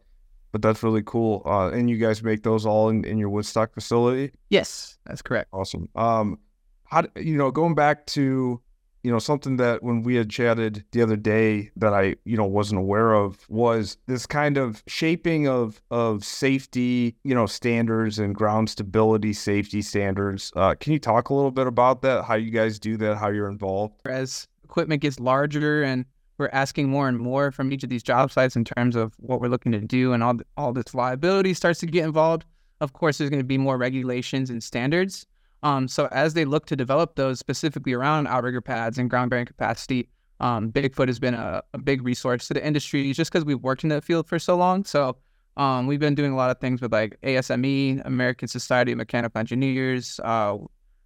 but 0.52 0.62
that's 0.62 0.82
really 0.82 1.02
cool. 1.04 1.42
Uh, 1.46 1.70
and 1.70 1.88
you 1.88 1.96
guys 1.96 2.22
make 2.22 2.42
those 2.42 2.66
all 2.66 2.88
in, 2.88 3.04
in 3.04 3.18
your 3.18 3.30
Woodstock 3.30 3.72
facility? 3.72 4.32
Yes, 4.48 4.98
that's 5.06 5.22
correct. 5.22 5.48
Awesome. 5.52 5.88
Um, 5.94 6.38
how 6.84 7.04
you 7.16 7.36
know 7.36 7.50
going 7.50 7.74
back 7.74 8.06
to 8.06 8.60
you 9.02 9.10
know 9.10 9.18
something 9.18 9.56
that 9.56 9.82
when 9.82 10.02
we 10.02 10.16
had 10.16 10.30
chatted 10.30 10.84
the 10.92 11.02
other 11.02 11.16
day 11.16 11.70
that 11.76 11.94
I 11.94 12.16
you 12.24 12.36
know 12.36 12.44
wasn't 12.44 12.80
aware 12.80 13.14
of 13.14 13.38
was 13.48 13.96
this 14.06 14.26
kind 14.26 14.56
of 14.56 14.82
shaping 14.86 15.48
of 15.48 15.80
of 15.90 16.24
safety 16.24 17.16
you 17.24 17.34
know 17.34 17.46
standards 17.46 18.18
and 18.18 18.34
ground 18.34 18.70
stability 18.70 19.32
safety 19.32 19.82
standards. 19.82 20.52
Uh, 20.54 20.74
can 20.78 20.92
you 20.92 20.98
talk 20.98 21.30
a 21.30 21.34
little 21.34 21.50
bit 21.50 21.66
about 21.66 22.02
that? 22.02 22.24
How 22.24 22.34
you 22.34 22.50
guys 22.50 22.78
do 22.78 22.96
that? 22.98 23.16
How 23.16 23.28
you're 23.28 23.48
involved? 23.48 23.94
As 24.06 24.46
equipment 24.64 25.02
gets 25.02 25.18
larger 25.18 25.82
and 25.82 26.04
we're 26.38 26.50
asking 26.52 26.88
more 26.88 27.08
and 27.08 27.18
more 27.18 27.50
from 27.50 27.72
each 27.72 27.84
of 27.84 27.90
these 27.90 28.02
job 28.02 28.32
sites 28.32 28.56
in 28.56 28.64
terms 28.64 28.96
of 28.96 29.12
what 29.18 29.40
we're 29.40 29.48
looking 29.48 29.72
to 29.72 29.80
do 29.80 30.12
and 30.12 30.22
all 30.22 30.36
all 30.56 30.72
this 30.72 30.94
liability 30.94 31.54
starts 31.54 31.80
to 31.80 31.86
get 31.86 32.04
involved. 32.04 32.44
Of 32.80 32.94
course, 32.94 33.18
there's 33.18 33.28
going 33.28 33.40
to 33.40 33.44
be 33.46 33.58
more 33.58 33.76
regulations 33.76 34.48
and 34.48 34.62
standards. 34.62 35.26
Um, 35.62 35.88
so 35.88 36.06
as 36.10 36.34
they 36.34 36.44
look 36.44 36.66
to 36.66 36.76
develop 36.76 37.16
those 37.16 37.38
specifically 37.38 37.92
around 37.92 38.26
outrigger 38.26 38.60
pads 38.60 38.98
and 38.98 39.10
ground 39.10 39.30
bearing 39.30 39.46
capacity, 39.46 40.08
um, 40.40 40.72
Bigfoot 40.72 41.08
has 41.08 41.18
been 41.18 41.34
a, 41.34 41.62
a, 41.74 41.78
big 41.78 42.02
resource 42.02 42.48
to 42.48 42.54
the 42.54 42.66
industry 42.66 43.12
just 43.12 43.30
because 43.30 43.44
we've 43.44 43.60
worked 43.60 43.82
in 43.82 43.90
the 43.90 44.00
field 44.00 44.26
for 44.26 44.38
so 44.38 44.56
long. 44.56 44.84
So 44.84 45.18
um, 45.58 45.86
we've 45.86 46.00
been 46.00 46.14
doing 46.14 46.32
a 46.32 46.36
lot 46.36 46.50
of 46.50 46.58
things 46.60 46.80
with 46.80 46.92
like 46.92 47.18
ASME, 47.22 48.00
American 48.06 48.48
Society 48.48 48.92
of 48.92 48.98
Mechanical 48.98 49.38
Engineers. 49.38 50.18
Uh, 50.24 50.56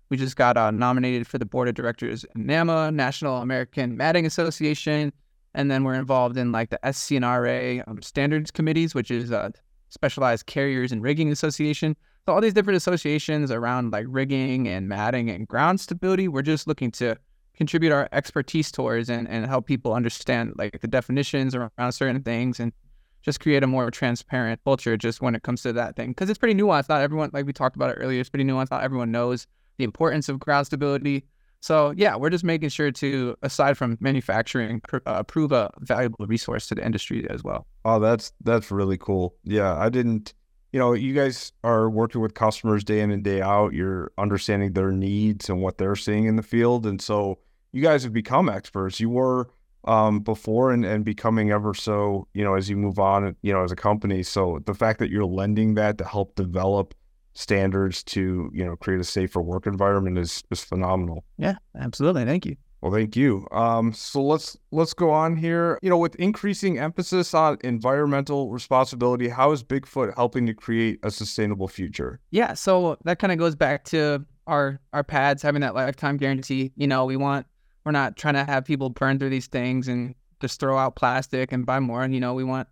we 0.09 0.17
just 0.17 0.37
got 0.37 0.57
uh, 0.57 0.71
nominated 0.71 1.27
for 1.27 1.39
the 1.39 1.47
board 1.47 1.67
of 1.67 1.75
directors 1.75 2.25
in 2.37 2.47
NAMA, 2.47 2.93
National 2.93 3.39
American 3.39 3.97
Matting 3.97 4.27
Association, 4.27 5.13
and 5.55 5.71
then 5.71 5.83
we're 5.83 5.95
involved 5.95 6.37
in 6.37 6.53
like 6.53 6.71
the 6.71 6.93
SC&RA 6.93 7.83
um, 7.89 8.01
standards 8.03 8.53
committees, 8.53 8.95
which 8.95 9.11
is 9.11 9.33
a 9.33 9.53
specialized 9.89 10.47
carriers 10.47 10.93
and 10.93 11.03
rigging 11.03 11.33
association. 11.33 11.97
So 12.27 12.33
all 12.33 12.41
these 12.41 12.55
different 12.55 12.79
associations 12.79 13.51
around 13.51 13.93
like 13.93 14.07
rigging 14.09 14.67
and 14.67 14.89
matting 14.89 15.29
and 15.29 15.47
ground 15.47 15.79
stability, 15.79 16.27
we're 16.27 16.41
just 16.41 16.67
looking 16.67 16.91
to 16.93 17.17
contribute 17.55 17.93
our 17.93 18.09
expertise 18.13 18.73
towards 18.73 19.11
and, 19.11 19.29
and 19.29 19.45
help 19.47 19.67
people 19.67 19.93
understand 19.93 20.55
like 20.57 20.81
the 20.81 20.89
definitions 20.89 21.55
around 21.55 21.93
certain 21.93 22.23
things 22.23 22.59
and 22.59 22.73
just 23.21 23.41
create 23.41 23.63
a 23.63 23.67
more 23.67 23.91
transparent 23.91 24.59
culture 24.65 24.97
just 24.97 25.21
when 25.21 25.35
it 25.35 25.43
comes 25.43 25.63
to 25.63 25.73
that 25.75 25.97
thing. 25.97 26.11
Because 26.11 26.31
it's 26.31 26.39
pretty 26.39 26.59
nuanced. 26.59 26.89
Not 26.89 27.03
everyone, 27.03 27.29
like 27.35 27.45
we 27.45 27.53
talked 27.53 27.77
about 27.77 27.91
it 27.91 27.99
earlier, 28.01 28.21
it's 28.21 28.31
pretty 28.31 28.45
nuanced. 28.45 28.71
Not 28.71 28.83
everyone 28.83 29.11
knows 29.11 29.47
the 29.77 29.85
importance 29.85 30.31
of 30.31 30.41
ground 30.41 30.65
stability. 30.65 31.25
So 31.61 31.93
yeah, 31.95 32.17
we're 32.17 32.31
just 32.31 32.45
making 32.45 32.71
sure 32.71 32.91
to, 32.91 33.37
aside 33.43 33.77
from 33.77 33.99
manufacturing, 34.01 34.81
pr- 34.81 34.99
uh, 35.05 35.23
prove 35.25 35.53
a 35.53 35.71
valuable 35.81 36.27
resource 36.27 36.69
to 36.69 36.75
the 36.75 36.85
industry 36.85 37.29
as 37.29 37.45
well. 37.45 37.67
Oh, 37.85 37.99
that's 37.99 38.33
that's 38.43 38.71
really 38.71 38.97
cool. 38.97 39.35
Yeah, 39.45 39.77
I 39.77 39.91
didn't. 39.91 40.33
You 40.75 40.81
know, 40.81 40.93
you 40.93 41.15
guys 41.15 41.53
are 41.63 41.89
working 41.89 42.21
with 42.21 42.35
customers 42.35 42.83
day 42.83 42.99
in 42.99 43.13
and 43.13 43.23
day 43.23 43.41
out. 43.41 43.75
You're 43.75 44.11
understanding 44.19 44.73
their 44.73 44.91
needs 44.91 45.49
and 45.49 45.63
what 45.63 45.79
they're 45.79 45.95
seeing 45.95 46.25
in 46.25 46.35
the 46.35 46.43
field, 46.43 46.85
and 46.85 47.01
so 47.01 47.39
you 47.71 47.81
guys 47.81 48.03
have 48.03 48.13
become 48.13 48.49
experts. 48.49 48.99
You 48.99 49.11
were 49.11 49.49
um, 49.85 50.19
before 50.19 50.73
and, 50.73 50.85
and 50.85 51.05
becoming 51.05 51.53
ever 51.53 51.75
so, 51.75 52.27
you 52.35 52.43
know, 52.43 52.55
as 52.55 52.69
you 52.69 52.77
move 52.77 52.99
on, 52.99 53.37
you 53.43 53.53
know, 53.53 53.63
as 53.63 53.71
a 53.71 53.77
company. 53.77 54.25
So 54.25 54.59
the 54.67 54.75
fact 54.75 54.99
that 54.99 55.11
you're 55.11 55.25
lending 55.25 55.75
that 55.75 55.97
to 55.99 56.05
help 56.05 56.35
develop 56.35 56.93
standards 57.35 58.03
to 58.05 58.51
you 58.53 58.65
know 58.65 58.75
create 58.75 59.01
a 59.01 59.05
safer 59.05 59.43
work 59.43 59.69
environment 59.69 60.19
is 60.19 60.43
is 60.51 60.65
phenomenal. 60.65 61.23
Yeah, 61.39 61.55
absolutely. 61.79 62.25
Thank 62.25 62.47
you. 62.47 62.57
Well, 62.85 62.93
thank 62.93 63.17
you. 63.17 63.49
Um, 63.51 63.95
so 63.95 64.23
let's 64.23 64.59
let's 64.71 64.93
go 64.93 65.11
on 65.11 65.37
here. 65.37 65.79
You 65.81 65.89
know, 65.89 65.97
with 65.97 66.15
increasing 66.17 66.79
emphasis 66.79 67.33
on 67.33 67.57
environmental 67.65 68.51
responsibility, 68.51 69.31
how 69.31 69.53
is 69.53 69.65
Bigfoot 69.65 70.15
helping 70.17 70.45
to 70.49 70.53
create 70.53 70.99
a 71.03 71.11
sustainable 71.11 71.67
future? 71.67 72.21
Yeah, 72.31 72.53
so 72.53 72.99
that 73.05 73.19
kind 73.19 73.33
of 73.33 73.39
goes 73.39 73.55
back 73.55 73.85
to 73.85 74.27
our 74.47 74.81
our 74.93 75.03
pads 75.03 75.41
having 75.41 75.63
that 75.63 75.75
lifetime 75.75 76.19
guarantee. 76.19 76.73
You 76.77 76.87
know, 76.87 77.07
we 77.07 77.17
want 77.17 77.47
we're 77.87 77.93
not 77.93 78.19
trying 78.19 78.35
to 78.35 78.45
have 78.45 78.67
people 78.67 78.91
burn 78.91 79.19
through 79.19 79.31
these 79.31 79.47
things 79.47 79.89
and 79.89 80.15
just 80.43 80.61
throw 80.61 80.77
out 80.77 80.95
plastic 80.95 81.53
and 81.53 81.65
buy 81.65 81.81
more. 81.81 82.03
And 82.03 82.13
you 82.13 82.21
know, 82.21 82.35
we 82.35 82.45
want 82.45 82.69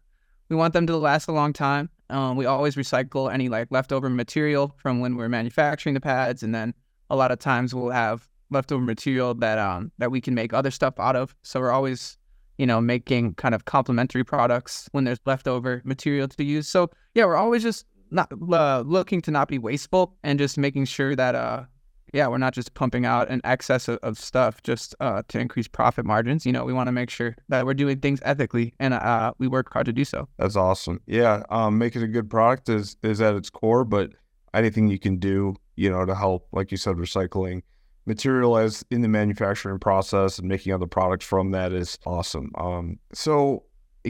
we 0.51 0.57
want 0.57 0.75
them 0.75 0.87
to 0.89 0.97
last 0.99 1.27
a 1.27 1.33
long 1.33 1.55
time. 1.55 1.89
Um, 2.11 2.37
we 2.37 2.45
always 2.45 2.75
recycle 2.75 3.33
any 3.33 3.49
like 3.49 3.69
leftover 3.71 4.11
material 4.11 4.75
from 4.77 5.01
when 5.01 5.17
we're 5.17 5.31
manufacturing 5.31 5.95
the 5.95 6.03
pads, 6.03 6.43
and 6.43 6.55
then 6.55 6.75
a 7.09 7.17
lot 7.17 7.31
of 7.31 7.39
times 7.39 7.75
we'll 7.75 7.89
have 7.89 8.29
leftover 8.53 8.83
material 8.83 9.35
that 9.35 9.59
um 9.59 9.91
that 9.99 10.11
we 10.11 10.21
can 10.21 10.35
make 10.35 10.53
other 10.53 10.71
stuff 10.71 10.95
out 10.99 11.17
of. 11.17 11.35
So 11.43 11.61
we're 11.61 11.73
always, 11.73 12.17
you 12.59 12.67
know, 12.67 12.81
making 12.81 13.35
kind 13.35 13.55
of 13.55 13.65
complementary 13.65 14.25
products 14.25 14.89
when 14.93 15.05
there's 15.05 15.21
leftover 15.27 15.83
material 15.85 16.29
to 16.29 16.45
use. 16.45 16.69
So 16.69 16.91
yeah, 17.15 17.25
we're 17.25 17.37
always 17.37 17.63
just 17.63 17.87
not 18.11 18.31
uh, 18.53 18.83
looking 18.87 19.23
to 19.23 19.31
not 19.31 19.49
be 19.49 19.59
wasteful 19.59 20.15
and 20.23 20.39
just 20.39 20.59
making 20.59 20.85
sure 20.85 21.17
that 21.17 21.35
uh 21.35 21.65
yeah, 22.13 22.29
we're 22.29 22.39
not 22.39 22.53
just 22.53 22.75
pumping 22.75 23.07
out 23.07 23.31
an 23.31 23.41
excess 23.45 23.89
of, 23.89 23.99
of 24.03 24.19
stuff 24.19 24.63
just 24.63 24.95
uh, 25.01 25.23
to 25.29 25.39
increase 25.39 25.67
profit 25.67 26.05
margins. 26.05 26.45
You 26.45 26.53
know, 26.53 26.65
we 26.65 26.73
want 26.73 26.89
to 26.89 26.93
make 26.93 27.09
sure 27.09 27.35
that 27.49 27.65
we're 27.65 27.75
doing 27.75 28.01
things 28.01 28.21
ethically, 28.23 28.75
and 28.79 28.95
uh, 28.95 29.33
we 29.39 29.49
work 29.49 29.73
hard 29.73 29.87
to 29.87 29.93
do 29.93 30.05
so. 30.05 30.29
That's 30.39 30.57
awesome. 30.57 31.01
Yeah, 31.07 31.43
um, 31.49 31.79
making 31.79 32.03
a 32.03 32.07
good 32.07 32.29
product 32.29 32.69
is 32.69 32.97
is 33.03 33.21
at 33.21 33.35
its 33.35 33.49
core, 33.49 33.85
but 33.85 34.13
anything 34.53 34.89
you 34.89 34.99
can 34.99 35.17
do, 35.17 35.57
you 35.77 35.91
know, 35.91 36.05
to 36.05 36.15
help, 36.15 36.47
like 36.53 36.71
you 36.71 36.77
said, 36.77 36.97
recycling 36.97 37.63
material 38.07 38.57
as 38.57 38.85
in 38.91 39.03
the 39.03 39.09
manufacturing 39.09 39.79
process 39.79 40.39
and 40.39 40.49
making 40.49 40.73
other 40.73 40.87
products 40.87 41.25
from 41.25 41.53
that 41.53 41.73
is 41.73 41.99
awesome. 42.05 42.51
Um, 42.57 42.99
so 43.13 43.65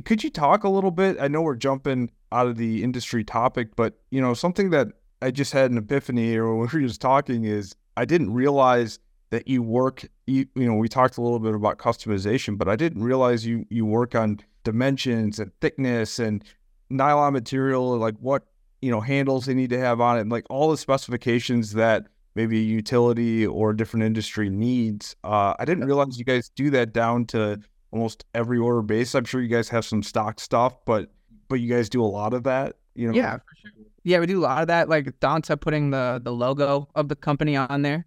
could 0.05 0.25
you 0.25 0.31
talk 0.31 0.65
a 0.65 0.69
little 0.69 0.91
bit? 0.91 1.17
I 1.21 1.29
know 1.29 1.43
we're 1.43 1.57
jumping 1.57 2.11
out 2.31 2.47
of 2.47 2.57
the 2.57 2.83
industry 2.83 3.25
topic, 3.25 3.77
but 3.77 4.01
you 4.11 4.21
know, 4.21 4.35
something 4.35 4.71
that 4.71 4.89
I 5.21 5.31
just 5.31 5.53
had 5.53 5.71
an 5.71 5.79
epiphany 5.79 6.37
or 6.37 6.57
when 6.57 6.69
we 6.73 6.83
were 6.83 6.89
just 6.89 7.01
talking 7.01 7.45
is 7.45 7.75
I 7.97 8.05
didn't 8.05 8.33
realize 8.33 8.99
that 9.31 9.49
you 9.49 9.63
work. 9.63 10.07
You, 10.27 10.47
you 10.55 10.67
know, 10.67 10.75
we 10.75 10.89
talked 10.89 11.19
a 11.19 11.23
little 11.23 11.39
bit 11.39 11.55
about 11.55 11.79
customization, 11.79 12.57
but 12.57 12.69
I 12.69 12.77
didn't 12.77 13.03
realize 13.03 13.47
you 13.47 13.67
you 13.71 13.85
work 13.85 14.15
on 14.15 14.41
dimensions 14.65 15.39
and 15.39 15.51
thickness 15.61 16.19
and 16.19 16.45
nylon 16.89 17.33
material, 17.33 17.97
like 17.97 18.15
what 18.19 18.45
you 18.81 18.91
know 18.91 19.01
handles 19.01 19.47
they 19.47 19.55
need 19.55 19.71
to 19.71 19.79
have 19.79 20.01
on 20.01 20.19
it, 20.19 20.23
and 20.23 20.31
like 20.31 20.45
all 20.49 20.71
the 20.71 20.77
specifications 20.77 21.73
that 21.73 22.07
maybe 22.35 22.59
a 22.59 22.63
utility 22.63 23.47
or 23.47 23.71
a 23.71 23.77
different 23.77 24.05
industry 24.05 24.49
needs. 24.51 25.17
Uh, 25.25 25.55
I 25.59 25.65
didn't 25.65 25.85
realize 25.85 26.19
you 26.19 26.25
guys 26.25 26.51
do 26.55 26.71
that 26.71 26.93
down 26.93 27.27
to 27.27 27.61
almost 27.91 28.25
every 28.35 28.59
order 28.59 28.83
base. 28.83 29.15
I'm 29.15 29.25
sure 29.25 29.41
you 29.41 29.49
guys 29.49 29.69
have 29.69 29.85
some 29.85 30.03
stock 30.03 30.41
stuff, 30.41 30.75
but 30.85 31.11
but 31.49 31.57
you 31.57 31.69
guys 31.69 31.89
do 31.89 32.03
a 32.03 32.07
lot 32.07 32.33
of 32.35 32.45
that. 32.45 32.77
You 32.95 33.09
know, 33.09 33.15
yeah, 33.15 33.37
for 33.37 33.57
sure. 33.61 33.71
Yeah, 34.05 34.19
we 34.19 34.27
do 34.27 34.41
a 34.41 34.43
lot 34.43 34.63
of 34.63 34.69
that, 34.69 34.89
like 34.89 35.07
Donta 35.21 35.61
putting 35.61 35.91
the 35.91 36.21
the 36.23 36.33
logo 36.33 36.89
of 36.95 37.09
the 37.09 37.17
company 37.17 37.57
on 37.57 37.83
there. 37.83 38.07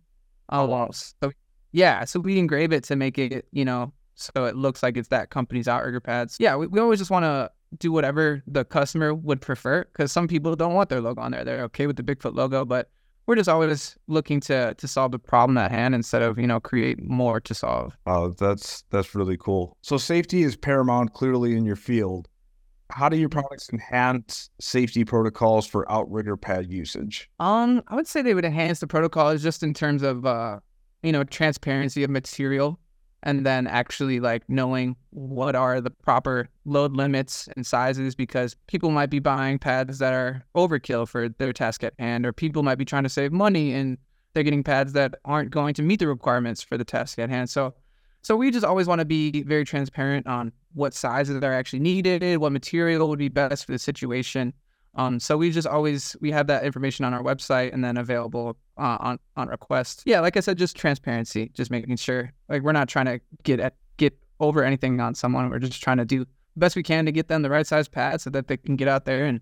Oh, 0.49 0.65
wow. 0.65 0.91
So 0.91 1.31
yeah, 1.71 2.05
so 2.05 2.19
we 2.19 2.39
engrave 2.39 2.71
it 2.71 2.83
to 2.85 2.95
make 2.95 3.17
it, 3.17 3.47
you 3.51 3.65
know, 3.65 3.91
so 4.15 4.45
it 4.45 4.55
looks 4.55 4.83
like 4.83 4.97
it's 4.97 5.09
that 5.09 5.29
company's 5.29 5.67
outrigger 5.67 5.99
pads. 5.99 6.37
Yeah, 6.39 6.55
we, 6.55 6.67
we 6.67 6.79
always 6.79 6.99
just 6.99 7.11
want 7.11 7.23
to 7.23 7.51
do 7.79 7.91
whatever 7.91 8.41
the 8.47 8.63
customer 8.63 9.13
would 9.13 9.41
prefer 9.41 9.83
because 9.83 10.11
some 10.11 10.27
people 10.27 10.55
don't 10.55 10.73
want 10.73 10.89
their 10.89 11.01
logo 11.01 11.21
on 11.21 11.31
there. 11.31 11.43
They're 11.43 11.63
okay 11.63 11.87
with 11.87 11.97
the 11.97 12.03
Bigfoot 12.03 12.35
logo, 12.35 12.63
but 12.63 12.89
we're 13.27 13.35
just 13.35 13.49
always 13.49 13.97
looking 14.07 14.39
to 14.41 14.73
to 14.75 14.87
solve 14.87 15.11
the 15.11 15.19
problem 15.19 15.57
at 15.57 15.71
hand 15.71 15.95
instead 15.95 16.21
of 16.21 16.37
you 16.37 16.47
know 16.47 16.59
create 16.59 17.01
more 17.03 17.39
to 17.41 17.53
solve. 17.53 17.97
Oh, 18.05 18.29
that's 18.29 18.83
that's 18.89 19.15
really 19.15 19.37
cool. 19.37 19.77
So 19.81 19.97
safety 19.97 20.43
is 20.43 20.55
paramount 20.55 21.13
clearly 21.13 21.55
in 21.55 21.65
your 21.65 21.75
field 21.75 22.27
how 22.91 23.09
do 23.09 23.17
your 23.17 23.29
products 23.29 23.67
enhance 23.73 24.51
safety 24.61 25.03
protocols 25.03 25.65
for 25.65 25.91
outrigger 25.91 26.37
pad 26.37 26.71
usage? 26.71 27.29
Um, 27.39 27.81
I 27.87 27.95
would 27.95 28.07
say 28.07 28.21
they 28.21 28.35
would 28.35 28.45
enhance 28.45 28.79
the 28.79 28.85
protocols 28.85 29.41
just 29.41 29.63
in 29.63 29.73
terms 29.73 30.03
of 30.03 30.23
uh, 30.23 30.59
you 31.05 31.11
know, 31.11 31.23
transparency 31.23 32.03
of 32.03 32.09
material 32.09 32.79
and 33.25 33.45
then 33.45 33.65
actually 33.65 34.19
like 34.19 34.43
knowing 34.47 34.95
what 35.09 35.55
are 35.55 35.81
the 35.81 35.89
proper 35.89 36.47
load 36.63 36.95
limits 36.95 37.49
and 37.55 37.65
sizes 37.65 38.15
because 38.15 38.55
people 38.67 38.91
might 38.91 39.09
be 39.09 39.19
buying 39.19 39.57
pads 39.57 39.97
that 39.97 40.13
are 40.13 40.45
overkill 40.55 41.07
for 41.07 41.27
their 41.27 41.51
task 41.51 41.83
at 41.83 41.93
hand 41.97 42.25
or 42.25 42.31
people 42.31 42.63
might 42.63 42.77
be 42.77 42.85
trying 42.85 43.03
to 43.03 43.09
save 43.09 43.31
money 43.31 43.73
and 43.73 43.97
they're 44.33 44.43
getting 44.43 44.63
pads 44.63 44.93
that 44.93 45.15
aren't 45.25 45.49
going 45.49 45.73
to 45.73 45.81
meet 45.81 45.99
the 45.99 46.07
requirements 46.07 46.61
for 46.61 46.77
the 46.77 46.85
task 46.85 47.17
at 47.19 47.29
hand. 47.29 47.49
So 47.49 47.73
so 48.21 48.35
we 48.35 48.49
just 48.49 48.65
always 48.65 48.87
want 48.87 48.99
to 48.99 49.05
be 49.05 49.43
very 49.43 49.65
transparent 49.65 50.25
on 50.25 50.51
what 50.73 50.93
sizes 50.93 51.43
are 51.43 51.53
actually 51.53 51.79
needed 51.79 52.37
what 52.37 52.51
material 52.51 53.09
would 53.09 53.19
be 53.19 53.29
best 53.29 53.65
for 53.65 53.71
the 53.71 53.79
situation. 53.79 54.53
Um, 54.95 55.19
so 55.19 55.35
we 55.35 55.51
just 55.51 55.67
always 55.67 56.15
we 56.21 56.31
have 56.31 56.47
that 56.47 56.63
information 56.63 57.05
on 57.05 57.13
our 57.13 57.23
website 57.23 57.73
and 57.73 57.83
then 57.83 57.97
available 57.97 58.57
uh, 58.77 58.97
on 58.99 59.19
on 59.35 59.47
request. 59.47 60.03
Yeah, 60.05 60.19
like 60.19 60.37
I 60.37 60.39
said, 60.39 60.57
just 60.57 60.75
transparency, 60.75 61.51
just 61.53 61.71
making 61.71 61.95
sure 61.97 62.31
like 62.49 62.61
we're 62.61 62.71
not 62.71 62.89
trying 62.89 63.05
to 63.05 63.19
get 63.43 63.59
at 63.59 63.75
get 63.97 64.17
over 64.39 64.63
anything 64.63 64.99
on 64.99 65.15
someone. 65.15 65.49
We're 65.49 65.59
just 65.59 65.81
trying 65.81 65.97
to 65.97 66.05
do 66.05 66.19
the 66.19 66.59
best 66.59 66.75
we 66.75 66.83
can 66.83 67.05
to 67.05 67.11
get 67.11 67.27
them 67.27 67.41
the 67.41 67.49
right 67.49 67.65
size 67.65 67.87
pad 67.87 68.21
so 68.21 68.29
that 68.31 68.47
they 68.47 68.57
can 68.57 68.75
get 68.75 68.87
out 68.87 69.05
there 69.05 69.25
and 69.25 69.41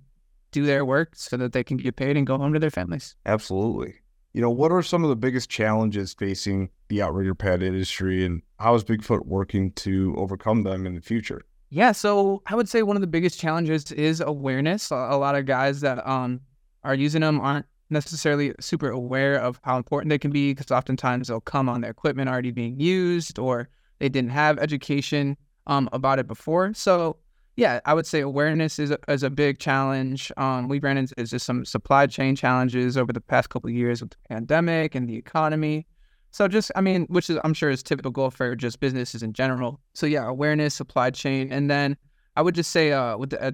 do 0.51 0.65
their 0.65 0.85
work 0.85 1.15
so 1.15 1.35
that 1.37 1.51
they 1.51 1.63
can 1.63 1.77
get 1.77 1.95
paid 1.95 2.15
and 2.15 2.27
go 2.27 2.37
home 2.37 2.53
to 2.53 2.59
their 2.59 2.69
families. 2.69 3.15
Absolutely. 3.25 3.95
You 4.33 4.41
know, 4.41 4.49
what 4.49 4.71
are 4.71 4.81
some 4.81 5.03
of 5.03 5.09
the 5.09 5.15
biggest 5.15 5.49
challenges 5.49 6.13
facing 6.13 6.69
the 6.87 7.01
outrigger 7.01 7.35
pad 7.35 7.61
industry 7.61 8.25
and 8.25 8.41
how 8.59 8.73
is 8.75 8.83
Bigfoot 8.83 9.25
working 9.25 9.71
to 9.73 10.15
overcome 10.17 10.63
them 10.63 10.87
in 10.87 10.95
the 10.95 11.01
future? 11.01 11.43
Yeah, 11.69 11.91
so 11.91 12.41
I 12.47 12.55
would 12.55 12.69
say 12.69 12.83
one 12.83 12.95
of 12.95 13.01
the 13.01 13.07
biggest 13.07 13.39
challenges 13.39 13.91
is 13.91 14.21
awareness. 14.21 14.91
A, 14.91 14.95
a 14.95 15.17
lot 15.17 15.35
of 15.35 15.45
guys 15.45 15.81
that 15.81 16.07
um 16.07 16.41
are 16.83 16.95
using 16.95 17.21
them 17.21 17.39
aren't 17.39 17.65
necessarily 17.93 18.53
super 18.59 18.89
aware 18.89 19.35
of 19.35 19.59
how 19.63 19.77
important 19.77 20.09
they 20.09 20.19
can 20.19 20.31
be 20.31 20.53
because 20.53 20.71
oftentimes 20.71 21.27
they'll 21.27 21.41
come 21.41 21.69
on 21.69 21.81
their 21.81 21.91
equipment 21.91 22.29
already 22.29 22.51
being 22.51 22.79
used 22.79 23.39
or 23.39 23.69
they 23.99 24.09
didn't 24.09 24.31
have 24.31 24.57
education 24.59 25.37
um 25.67 25.87
about 25.93 26.19
it 26.19 26.27
before. 26.27 26.73
So 26.73 27.17
yeah, 27.55 27.79
I 27.85 27.93
would 27.93 28.07
say 28.07 28.21
awareness 28.21 28.79
is 28.79 28.91
a, 28.91 28.97
is 29.07 29.21
a 29.21 29.29
big 29.29 29.59
challenge. 29.59 30.31
Um, 30.37 30.67
we 30.67 30.79
ran 30.79 30.97
into 30.97 31.13
just 31.15 31.45
some 31.45 31.65
supply 31.65 32.07
chain 32.07 32.35
challenges 32.35 32.97
over 32.97 33.13
the 33.13 33.21
past 33.21 33.49
couple 33.49 33.69
of 33.69 33.75
years 33.75 34.01
with 34.01 34.11
the 34.11 34.17
pandemic 34.27 34.95
and 34.95 35.07
the 35.07 35.15
economy. 35.15 35.85
So 36.31 36.47
just, 36.47 36.71
I 36.75 36.81
mean, 36.81 37.05
which 37.09 37.29
is 37.29 37.37
I'm 37.43 37.53
sure 37.53 37.69
is 37.69 37.83
typical 37.83 38.31
for 38.31 38.55
just 38.55 38.79
businesses 38.79 39.21
in 39.21 39.33
general. 39.33 39.79
So 39.93 40.07
yeah, 40.07 40.27
awareness, 40.27 40.73
supply 40.73 41.11
chain, 41.11 41.51
and 41.51 41.69
then 41.69 41.95
I 42.35 42.41
would 42.41 42.55
just 42.55 42.71
say 42.71 42.91
uh, 42.91 43.17
with 43.17 43.29
the 43.29 43.43
uh, 43.43 43.51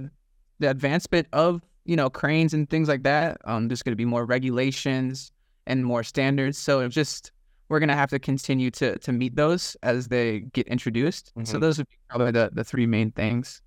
the 0.59 0.69
advancement 0.69 1.27
of 1.33 1.61
you 1.89 1.95
know 1.95 2.09
cranes 2.09 2.53
and 2.53 2.69
things 2.69 2.87
like 2.87 3.03
that, 3.03 3.37
um, 3.45 3.67
there's 3.67 3.83
going 3.83 3.93
to 3.93 3.97
be 3.97 4.05
more 4.05 4.25
regulations 4.25 5.31
and 5.67 5.85
more 5.85 6.03
standards. 6.03 6.57
So 6.57 6.87
just 6.87 7.31
we're 7.67 7.79
going 7.79 7.89
to 7.89 7.95
have 7.95 8.09
to 8.11 8.19
continue 8.19 8.71
to 8.71 8.97
to 8.99 9.11
meet 9.11 9.35
those 9.35 9.75
as 9.83 10.07
they 10.07 10.41
get 10.53 10.67
introduced. 10.67 11.31
Mm-hmm. 11.35 11.45
So 11.45 11.59
those 11.59 11.79
are 11.79 11.85
probably 12.09 12.31
the 12.31 12.51
the 12.53 12.63
three 12.63 12.85
main 12.85 13.11
things. 13.11 13.61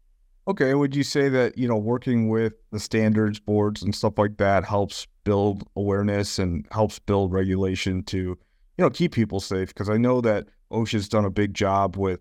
Okay, 0.49 0.75
would 0.75 0.97
you 0.97 1.05
say 1.05 1.29
that 1.29 1.59
you 1.59 1.69
know 1.69 1.76
working 1.76 2.29
with 2.29 2.55
the 2.71 2.81
standards 2.81 3.41
boards 3.41 3.83
and 3.83 3.95
stuff 3.95 4.19
like 4.19 4.37
that 4.38 4.64
helps 4.64 5.07
build 5.25 5.69
awareness 5.76 6.38
and 6.38 6.67
helps 6.73 6.99
build 6.99 7.33
regulation 7.33 8.02
to 8.05 8.37
you 8.79 8.85
know, 8.85 8.91
keep 8.91 9.12
people 9.12 9.41
safe 9.41 9.69
because 9.69 9.88
I 9.88 9.97
know 9.97 10.21
that 10.23 10.49
OSHA's 10.71 11.09
done 11.09 11.25
a 11.25 11.31
big 11.31 11.55
job 11.55 11.97
with, 11.97 12.21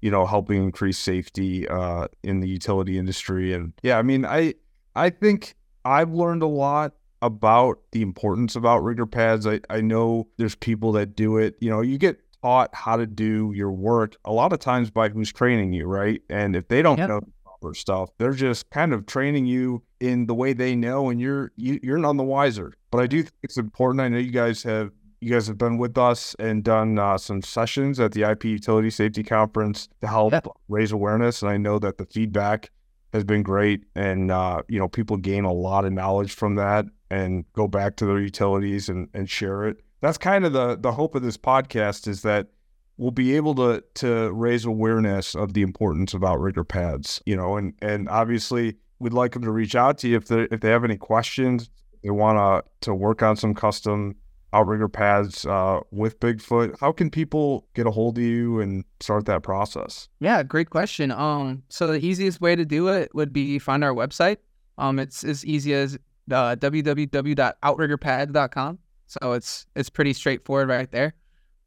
you 0.00 0.10
know, 0.10 0.26
helping 0.26 0.62
increase 0.62 0.98
safety 0.98 1.68
uh, 1.68 2.08
in 2.22 2.40
the 2.40 2.48
utility 2.48 2.98
industry. 2.98 3.52
And 3.52 3.72
yeah, 3.82 3.98
I 3.98 4.02
mean, 4.02 4.24
I 4.24 4.54
I 4.94 5.10
think 5.10 5.54
I've 5.84 6.12
learned 6.12 6.42
a 6.42 6.46
lot 6.46 6.92
about 7.22 7.78
the 7.92 8.02
importance 8.02 8.56
of 8.56 8.66
outrigger 8.66 9.06
pads. 9.06 9.46
I, 9.46 9.60
I 9.70 9.80
know 9.80 10.28
there's 10.36 10.54
people 10.56 10.92
that 10.92 11.14
do 11.16 11.38
it. 11.38 11.54
You 11.60 11.70
know, 11.70 11.80
you 11.80 11.98
get 11.98 12.20
taught 12.42 12.74
how 12.74 12.96
to 12.96 13.06
do 13.06 13.52
your 13.54 13.70
work 13.70 14.16
a 14.24 14.32
lot 14.32 14.52
of 14.52 14.58
times 14.58 14.90
by 14.90 15.08
who's 15.08 15.32
training 15.32 15.72
you, 15.72 15.86
right? 15.86 16.20
And 16.28 16.56
if 16.56 16.68
they 16.68 16.82
don't 16.82 16.98
yep. 16.98 17.08
know 17.08 17.20
proper 17.44 17.74
stuff, 17.74 18.10
they're 18.18 18.32
just 18.32 18.68
kind 18.70 18.92
of 18.92 19.06
training 19.06 19.46
you 19.46 19.82
in 20.00 20.26
the 20.26 20.34
way 20.34 20.52
they 20.52 20.74
know, 20.74 21.10
and 21.10 21.20
you're 21.20 21.52
you, 21.56 21.78
you're 21.82 21.98
none 21.98 22.16
the 22.16 22.24
wiser. 22.24 22.74
But 22.90 22.98
I 22.98 23.06
do 23.06 23.22
think 23.22 23.34
it's 23.42 23.56
important. 23.56 24.00
I 24.00 24.08
know 24.08 24.18
you 24.18 24.32
guys 24.32 24.62
have 24.64 24.90
you 25.20 25.32
guys 25.32 25.46
have 25.46 25.56
been 25.56 25.78
with 25.78 25.96
us 25.96 26.34
and 26.40 26.64
done 26.64 26.98
uh, 26.98 27.16
some 27.16 27.42
sessions 27.42 28.00
at 28.00 28.10
the 28.10 28.28
IP 28.28 28.44
Utility 28.44 28.90
Safety 28.90 29.22
Conference 29.22 29.88
to 30.00 30.08
help 30.08 30.32
yeah. 30.32 30.40
raise 30.68 30.90
awareness. 30.90 31.42
And 31.42 31.50
I 31.52 31.56
know 31.56 31.78
that 31.78 31.96
the 31.96 32.06
feedback 32.06 32.70
has 33.12 33.24
been 33.24 33.42
great, 33.42 33.84
and 33.94 34.30
uh, 34.30 34.62
you 34.68 34.78
know 34.78 34.88
people 34.88 35.16
gain 35.16 35.44
a 35.44 35.52
lot 35.52 35.84
of 35.84 35.92
knowledge 35.92 36.32
from 36.32 36.54
that 36.56 36.86
and 37.10 37.44
go 37.52 37.68
back 37.68 37.96
to 37.96 38.06
their 38.06 38.20
utilities 38.20 38.88
and, 38.88 39.08
and 39.12 39.28
share 39.28 39.66
it. 39.66 39.78
That's 40.00 40.18
kind 40.18 40.44
of 40.44 40.52
the 40.52 40.76
the 40.76 40.92
hope 40.92 41.14
of 41.14 41.22
this 41.22 41.36
podcast 41.36 42.08
is 42.08 42.22
that 42.22 42.48
we'll 42.96 43.10
be 43.10 43.36
able 43.36 43.54
to 43.56 43.82
to 43.94 44.32
raise 44.32 44.64
awareness 44.64 45.34
of 45.34 45.52
the 45.52 45.62
importance 45.62 46.14
of 46.14 46.24
outrigger 46.24 46.64
pads. 46.64 47.22
You 47.26 47.36
know, 47.36 47.56
and 47.56 47.74
and 47.82 48.08
obviously 48.08 48.76
we'd 48.98 49.12
like 49.12 49.32
them 49.32 49.42
to 49.42 49.50
reach 49.50 49.74
out 49.74 49.98
to 49.98 50.08
you 50.08 50.16
if 50.16 50.26
they 50.26 50.42
if 50.50 50.60
they 50.60 50.70
have 50.70 50.84
any 50.84 50.96
questions. 50.96 51.68
They 52.02 52.10
want 52.10 52.38
to 52.38 52.88
to 52.88 52.94
work 52.94 53.22
on 53.22 53.36
some 53.36 53.54
custom 53.54 54.16
outrigger 54.52 54.88
pads 54.88 55.46
uh, 55.46 55.80
with 55.90 56.20
Bigfoot. 56.20 56.78
How 56.80 56.92
can 56.92 57.10
people 57.10 57.66
get 57.74 57.86
a 57.86 57.90
hold 57.90 58.18
of 58.18 58.24
you 58.24 58.60
and 58.60 58.84
start 59.00 59.24
that 59.26 59.42
process? 59.42 60.08
Yeah, 60.20 60.42
great 60.42 60.70
question. 60.70 61.10
Um, 61.10 61.62
so 61.68 61.86
the 61.86 62.02
easiest 62.04 62.40
way 62.40 62.56
to 62.56 62.64
do 62.64 62.88
it 62.88 63.14
would 63.14 63.32
be 63.32 63.58
find 63.58 63.84
our 63.84 63.94
website. 63.94 64.38
Um, 64.78 64.98
it's 64.98 65.24
as 65.24 65.44
easy 65.44 65.74
as 65.74 65.98
uh, 66.30 66.56
www.outriggerpads.com. 66.56 68.78
So 69.06 69.32
it's 69.32 69.66
it's 69.76 69.90
pretty 69.90 70.14
straightforward 70.14 70.68
right 70.68 70.90
there. 70.90 71.14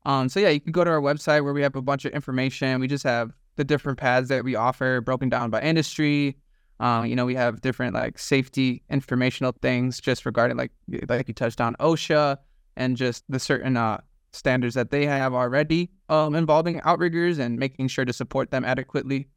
Um, 0.05 0.29
so 0.29 0.39
yeah, 0.39 0.49
you 0.49 0.59
can 0.59 0.71
go 0.71 0.83
to 0.83 0.89
our 0.89 1.01
website 1.01 1.43
where 1.43 1.53
we 1.53 1.61
have 1.61 1.75
a 1.75 1.81
bunch 1.81 2.05
of 2.05 2.13
information. 2.13 2.79
We 2.79 2.87
just 2.87 3.03
have 3.03 3.31
the 3.55 3.63
different 3.63 3.97
pads 3.97 4.29
that 4.29 4.43
we 4.43 4.55
offer 4.55 5.01
broken 5.01 5.29
down 5.29 5.49
by 5.49 5.61
industry. 5.61 6.37
Um, 6.79 7.05
you 7.05 7.15
know, 7.15 7.25
we 7.25 7.35
have 7.35 7.61
different 7.61 7.93
like 7.93 8.19
safety 8.19 8.83
informational 8.89 9.53
things 9.61 9.99
just 9.99 10.25
regarding 10.25 10.57
like 10.57 10.71
like 11.07 11.27
you 11.27 11.33
touched 11.33 11.61
on 11.61 11.75
OSHA, 11.75 12.37
and 12.77 12.97
just 12.97 13.23
the 13.29 13.39
certain 13.39 13.77
uh, 13.77 13.99
standards 14.31 14.75
that 14.75 14.91
they 14.91 15.05
have 15.05 15.33
already 15.33 15.89
um, 16.09 16.35
involving 16.35 16.81
outriggers 16.83 17.39
and 17.39 17.57
making 17.57 17.87
sure 17.87 18.05
to 18.05 18.13
support 18.13 18.51
them 18.51 18.65
adequately. 18.65 19.27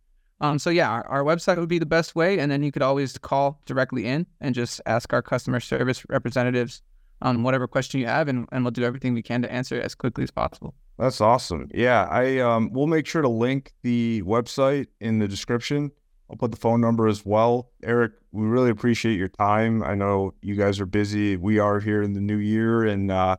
Um, 0.41 0.59
so 0.59 0.71
yeah, 0.71 0.89
our, 0.91 1.07
our, 1.09 1.25
website 1.25 1.59
would 1.59 1.69
be 1.69 1.81
the 1.81 1.87
best 1.87 2.15
way, 2.15 2.39
and 2.39 2.51
then 2.51 2.63
you 2.63 2.71
could 2.71 2.83
always 2.83 3.19
call 3.19 3.61
directly 3.67 4.07
in 4.07 4.27
and 4.41 4.55
just 4.55 4.81
ask 4.87 5.13
our 5.13 5.23
customer 5.23 5.59
service 5.59 6.05
representatives 6.09 6.81
on 7.23 7.43
whatever 7.43 7.67
question 7.67 8.01
you 8.01 8.07
have, 8.07 8.29
and, 8.29 8.47
and 8.53 8.65
we'll 8.65 8.71
do 8.71 8.85
everything 8.85 9.15
we 9.15 9.23
can 9.23 9.43
to 9.43 9.53
answer 9.53 9.77
it 9.77 9.85
as 9.85 9.97
quickly 9.97 10.23
as 10.23 10.31
possible. 10.31 10.75
That's 10.97 11.21
awesome. 11.21 11.69
Yeah, 11.75 12.07
I 12.11 12.39
um, 12.39 12.71
we'll 12.73 12.87
make 12.87 13.07
sure 13.07 13.23
to 13.23 13.29
link 13.29 13.73
the 13.83 14.23
website 14.23 14.87
in 15.01 15.19
the 15.19 15.27
description. 15.27 15.91
I'll 16.31 16.37
put 16.37 16.51
the 16.51 16.59
phone 16.59 16.81
number 16.81 17.09
as 17.09 17.25
well. 17.25 17.71
Eric, 17.83 18.13
we 18.33 18.47
really 18.47 18.71
appreciate 18.71 19.19
your 19.19 19.29
time. 19.29 19.83
I 19.83 19.95
know 19.95 20.35
you 20.43 20.55
guys 20.57 20.79
are 20.81 20.87
busy. 20.87 21.37
We 21.37 21.59
are 21.59 21.81
here 21.81 22.03
in 22.03 22.13
the 22.13 22.21
new 22.21 22.37
year, 22.37 22.85
and 22.85 23.11
uh, 23.11 23.37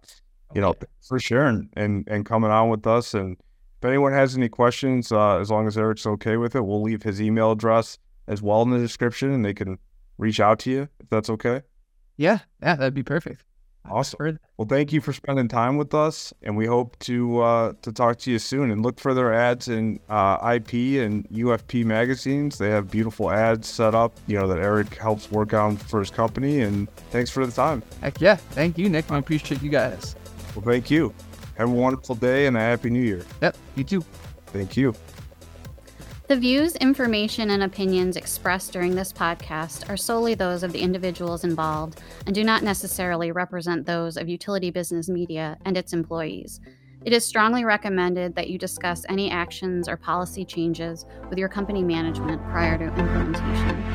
you 0.56 0.62
know, 0.62 0.74
for 1.08 1.20
sharing 1.20 1.70
and 1.74 2.08
and 2.08 2.26
coming 2.26 2.52
on 2.52 2.70
with 2.70 2.88
us. 2.88 3.14
And 3.14 3.38
if 3.80 3.86
anyone 3.86 4.14
has 4.14 4.36
any 4.36 4.50
questions, 4.50 5.12
uh, 5.12 5.38
as 5.38 5.52
long 5.52 5.68
as 5.68 5.78
Eric's 5.78 6.08
okay 6.08 6.38
with 6.38 6.56
it, 6.56 6.62
we'll 6.62 6.82
leave 6.82 7.04
his 7.04 7.22
email 7.22 7.52
address 7.52 8.00
as 8.28 8.42
well 8.42 8.62
in 8.64 8.72
the 8.72 8.80
description, 8.80 9.32
and 9.32 9.46
they 9.46 9.54
can 9.54 9.78
reach 10.18 10.40
out 10.40 10.60
to 10.60 10.72
you 10.72 10.90
if 11.00 11.10
that's 11.10 11.30
okay. 11.30 11.62
Yeah, 12.18 12.40
yeah, 12.62 12.76
that'd 12.76 12.94
be 12.94 13.04
perfect. 13.04 13.44
Awesome. 13.86 14.40
Well, 14.58 14.68
thank 14.68 14.94
you 14.94 15.02
for 15.02 15.14
spending 15.14 15.48
time 15.48 15.78
with 15.78 15.94
us, 15.94 16.34
and 16.44 16.56
we 16.56 16.66
hope 16.66 16.98
to 17.00 17.42
uh, 17.42 17.74
to 17.82 17.92
talk 17.92 18.20
to 18.20 18.32
you 18.32 18.38
soon. 18.38 18.72
And 18.72 18.84
look 18.84 19.00
for 19.00 19.14
their 19.14 19.34
ads 19.34 19.68
in 19.68 20.00
uh, 20.10 20.38
IP 20.56 21.02
and 21.02 21.28
UFP 21.30 21.86
magazines. 21.86 22.58
They 22.58 22.70
have 22.70 22.92
beautiful 22.92 23.32
ads 23.32 23.68
set 23.68 23.96
up, 23.96 24.18
you 24.28 24.38
know, 24.38 24.48
that 24.48 24.60
Eric 24.60 24.96
helps 24.96 25.32
work 25.32 25.54
on 25.54 25.78
for 25.78 26.00
his 26.00 26.12
company. 26.12 26.62
And 26.62 26.90
thanks 27.10 27.32
for 27.32 27.46
the 27.46 27.52
time. 27.52 27.82
Heck 28.02 28.22
yeah, 28.22 28.36
thank 28.36 28.78
you, 28.78 28.90
Nick. 28.90 29.10
I 29.12 29.18
appreciate 29.18 29.62
you 29.64 29.70
guys. 29.70 30.16
Well, 30.56 30.66
thank 30.66 30.92
you. 30.92 31.14
Have 31.58 31.70
a 31.70 31.74
wonderful 31.74 32.16
day 32.16 32.46
and 32.46 32.56
a 32.56 32.60
happy 32.60 32.90
New 32.90 33.04
Year. 33.04 33.26
Yep, 33.42 33.58
you 33.76 33.84
too. 33.84 34.02
Thank 34.48 34.78
you. 34.78 34.94
The 36.30 36.38
views, 36.38 36.76
information, 36.76 37.50
and 37.50 37.64
opinions 37.64 38.16
expressed 38.16 38.72
during 38.72 38.94
this 38.94 39.12
podcast 39.12 39.90
are 39.90 39.98
solely 39.98 40.36
those 40.36 40.62
of 40.62 40.72
the 40.72 40.80
individuals 40.80 41.44
involved 41.44 42.02
and 42.28 42.36
do 42.36 42.44
not 42.44 42.62
necessarily 42.62 43.32
represent 43.32 43.84
those 43.84 44.16
of 44.16 44.30
Utility 44.30 44.70
Business 44.70 45.10
Media 45.10 45.58
and 45.66 45.76
its 45.76 45.92
employees. 45.92 46.60
It 47.04 47.14
is 47.14 47.26
strongly 47.26 47.66
recommended 47.66 48.36
that 48.36 48.48
you 48.48 48.60
discuss 48.60 49.08
any 49.10 49.32
actions 49.32 49.90
or 49.90 49.98
policy 49.98 50.46
changes 50.46 51.04
with 51.30 51.40
your 51.40 51.50
company 51.50 51.82
management 51.82 52.44
prior 52.44 52.78
to 52.78 52.84
implementation. 52.84 53.89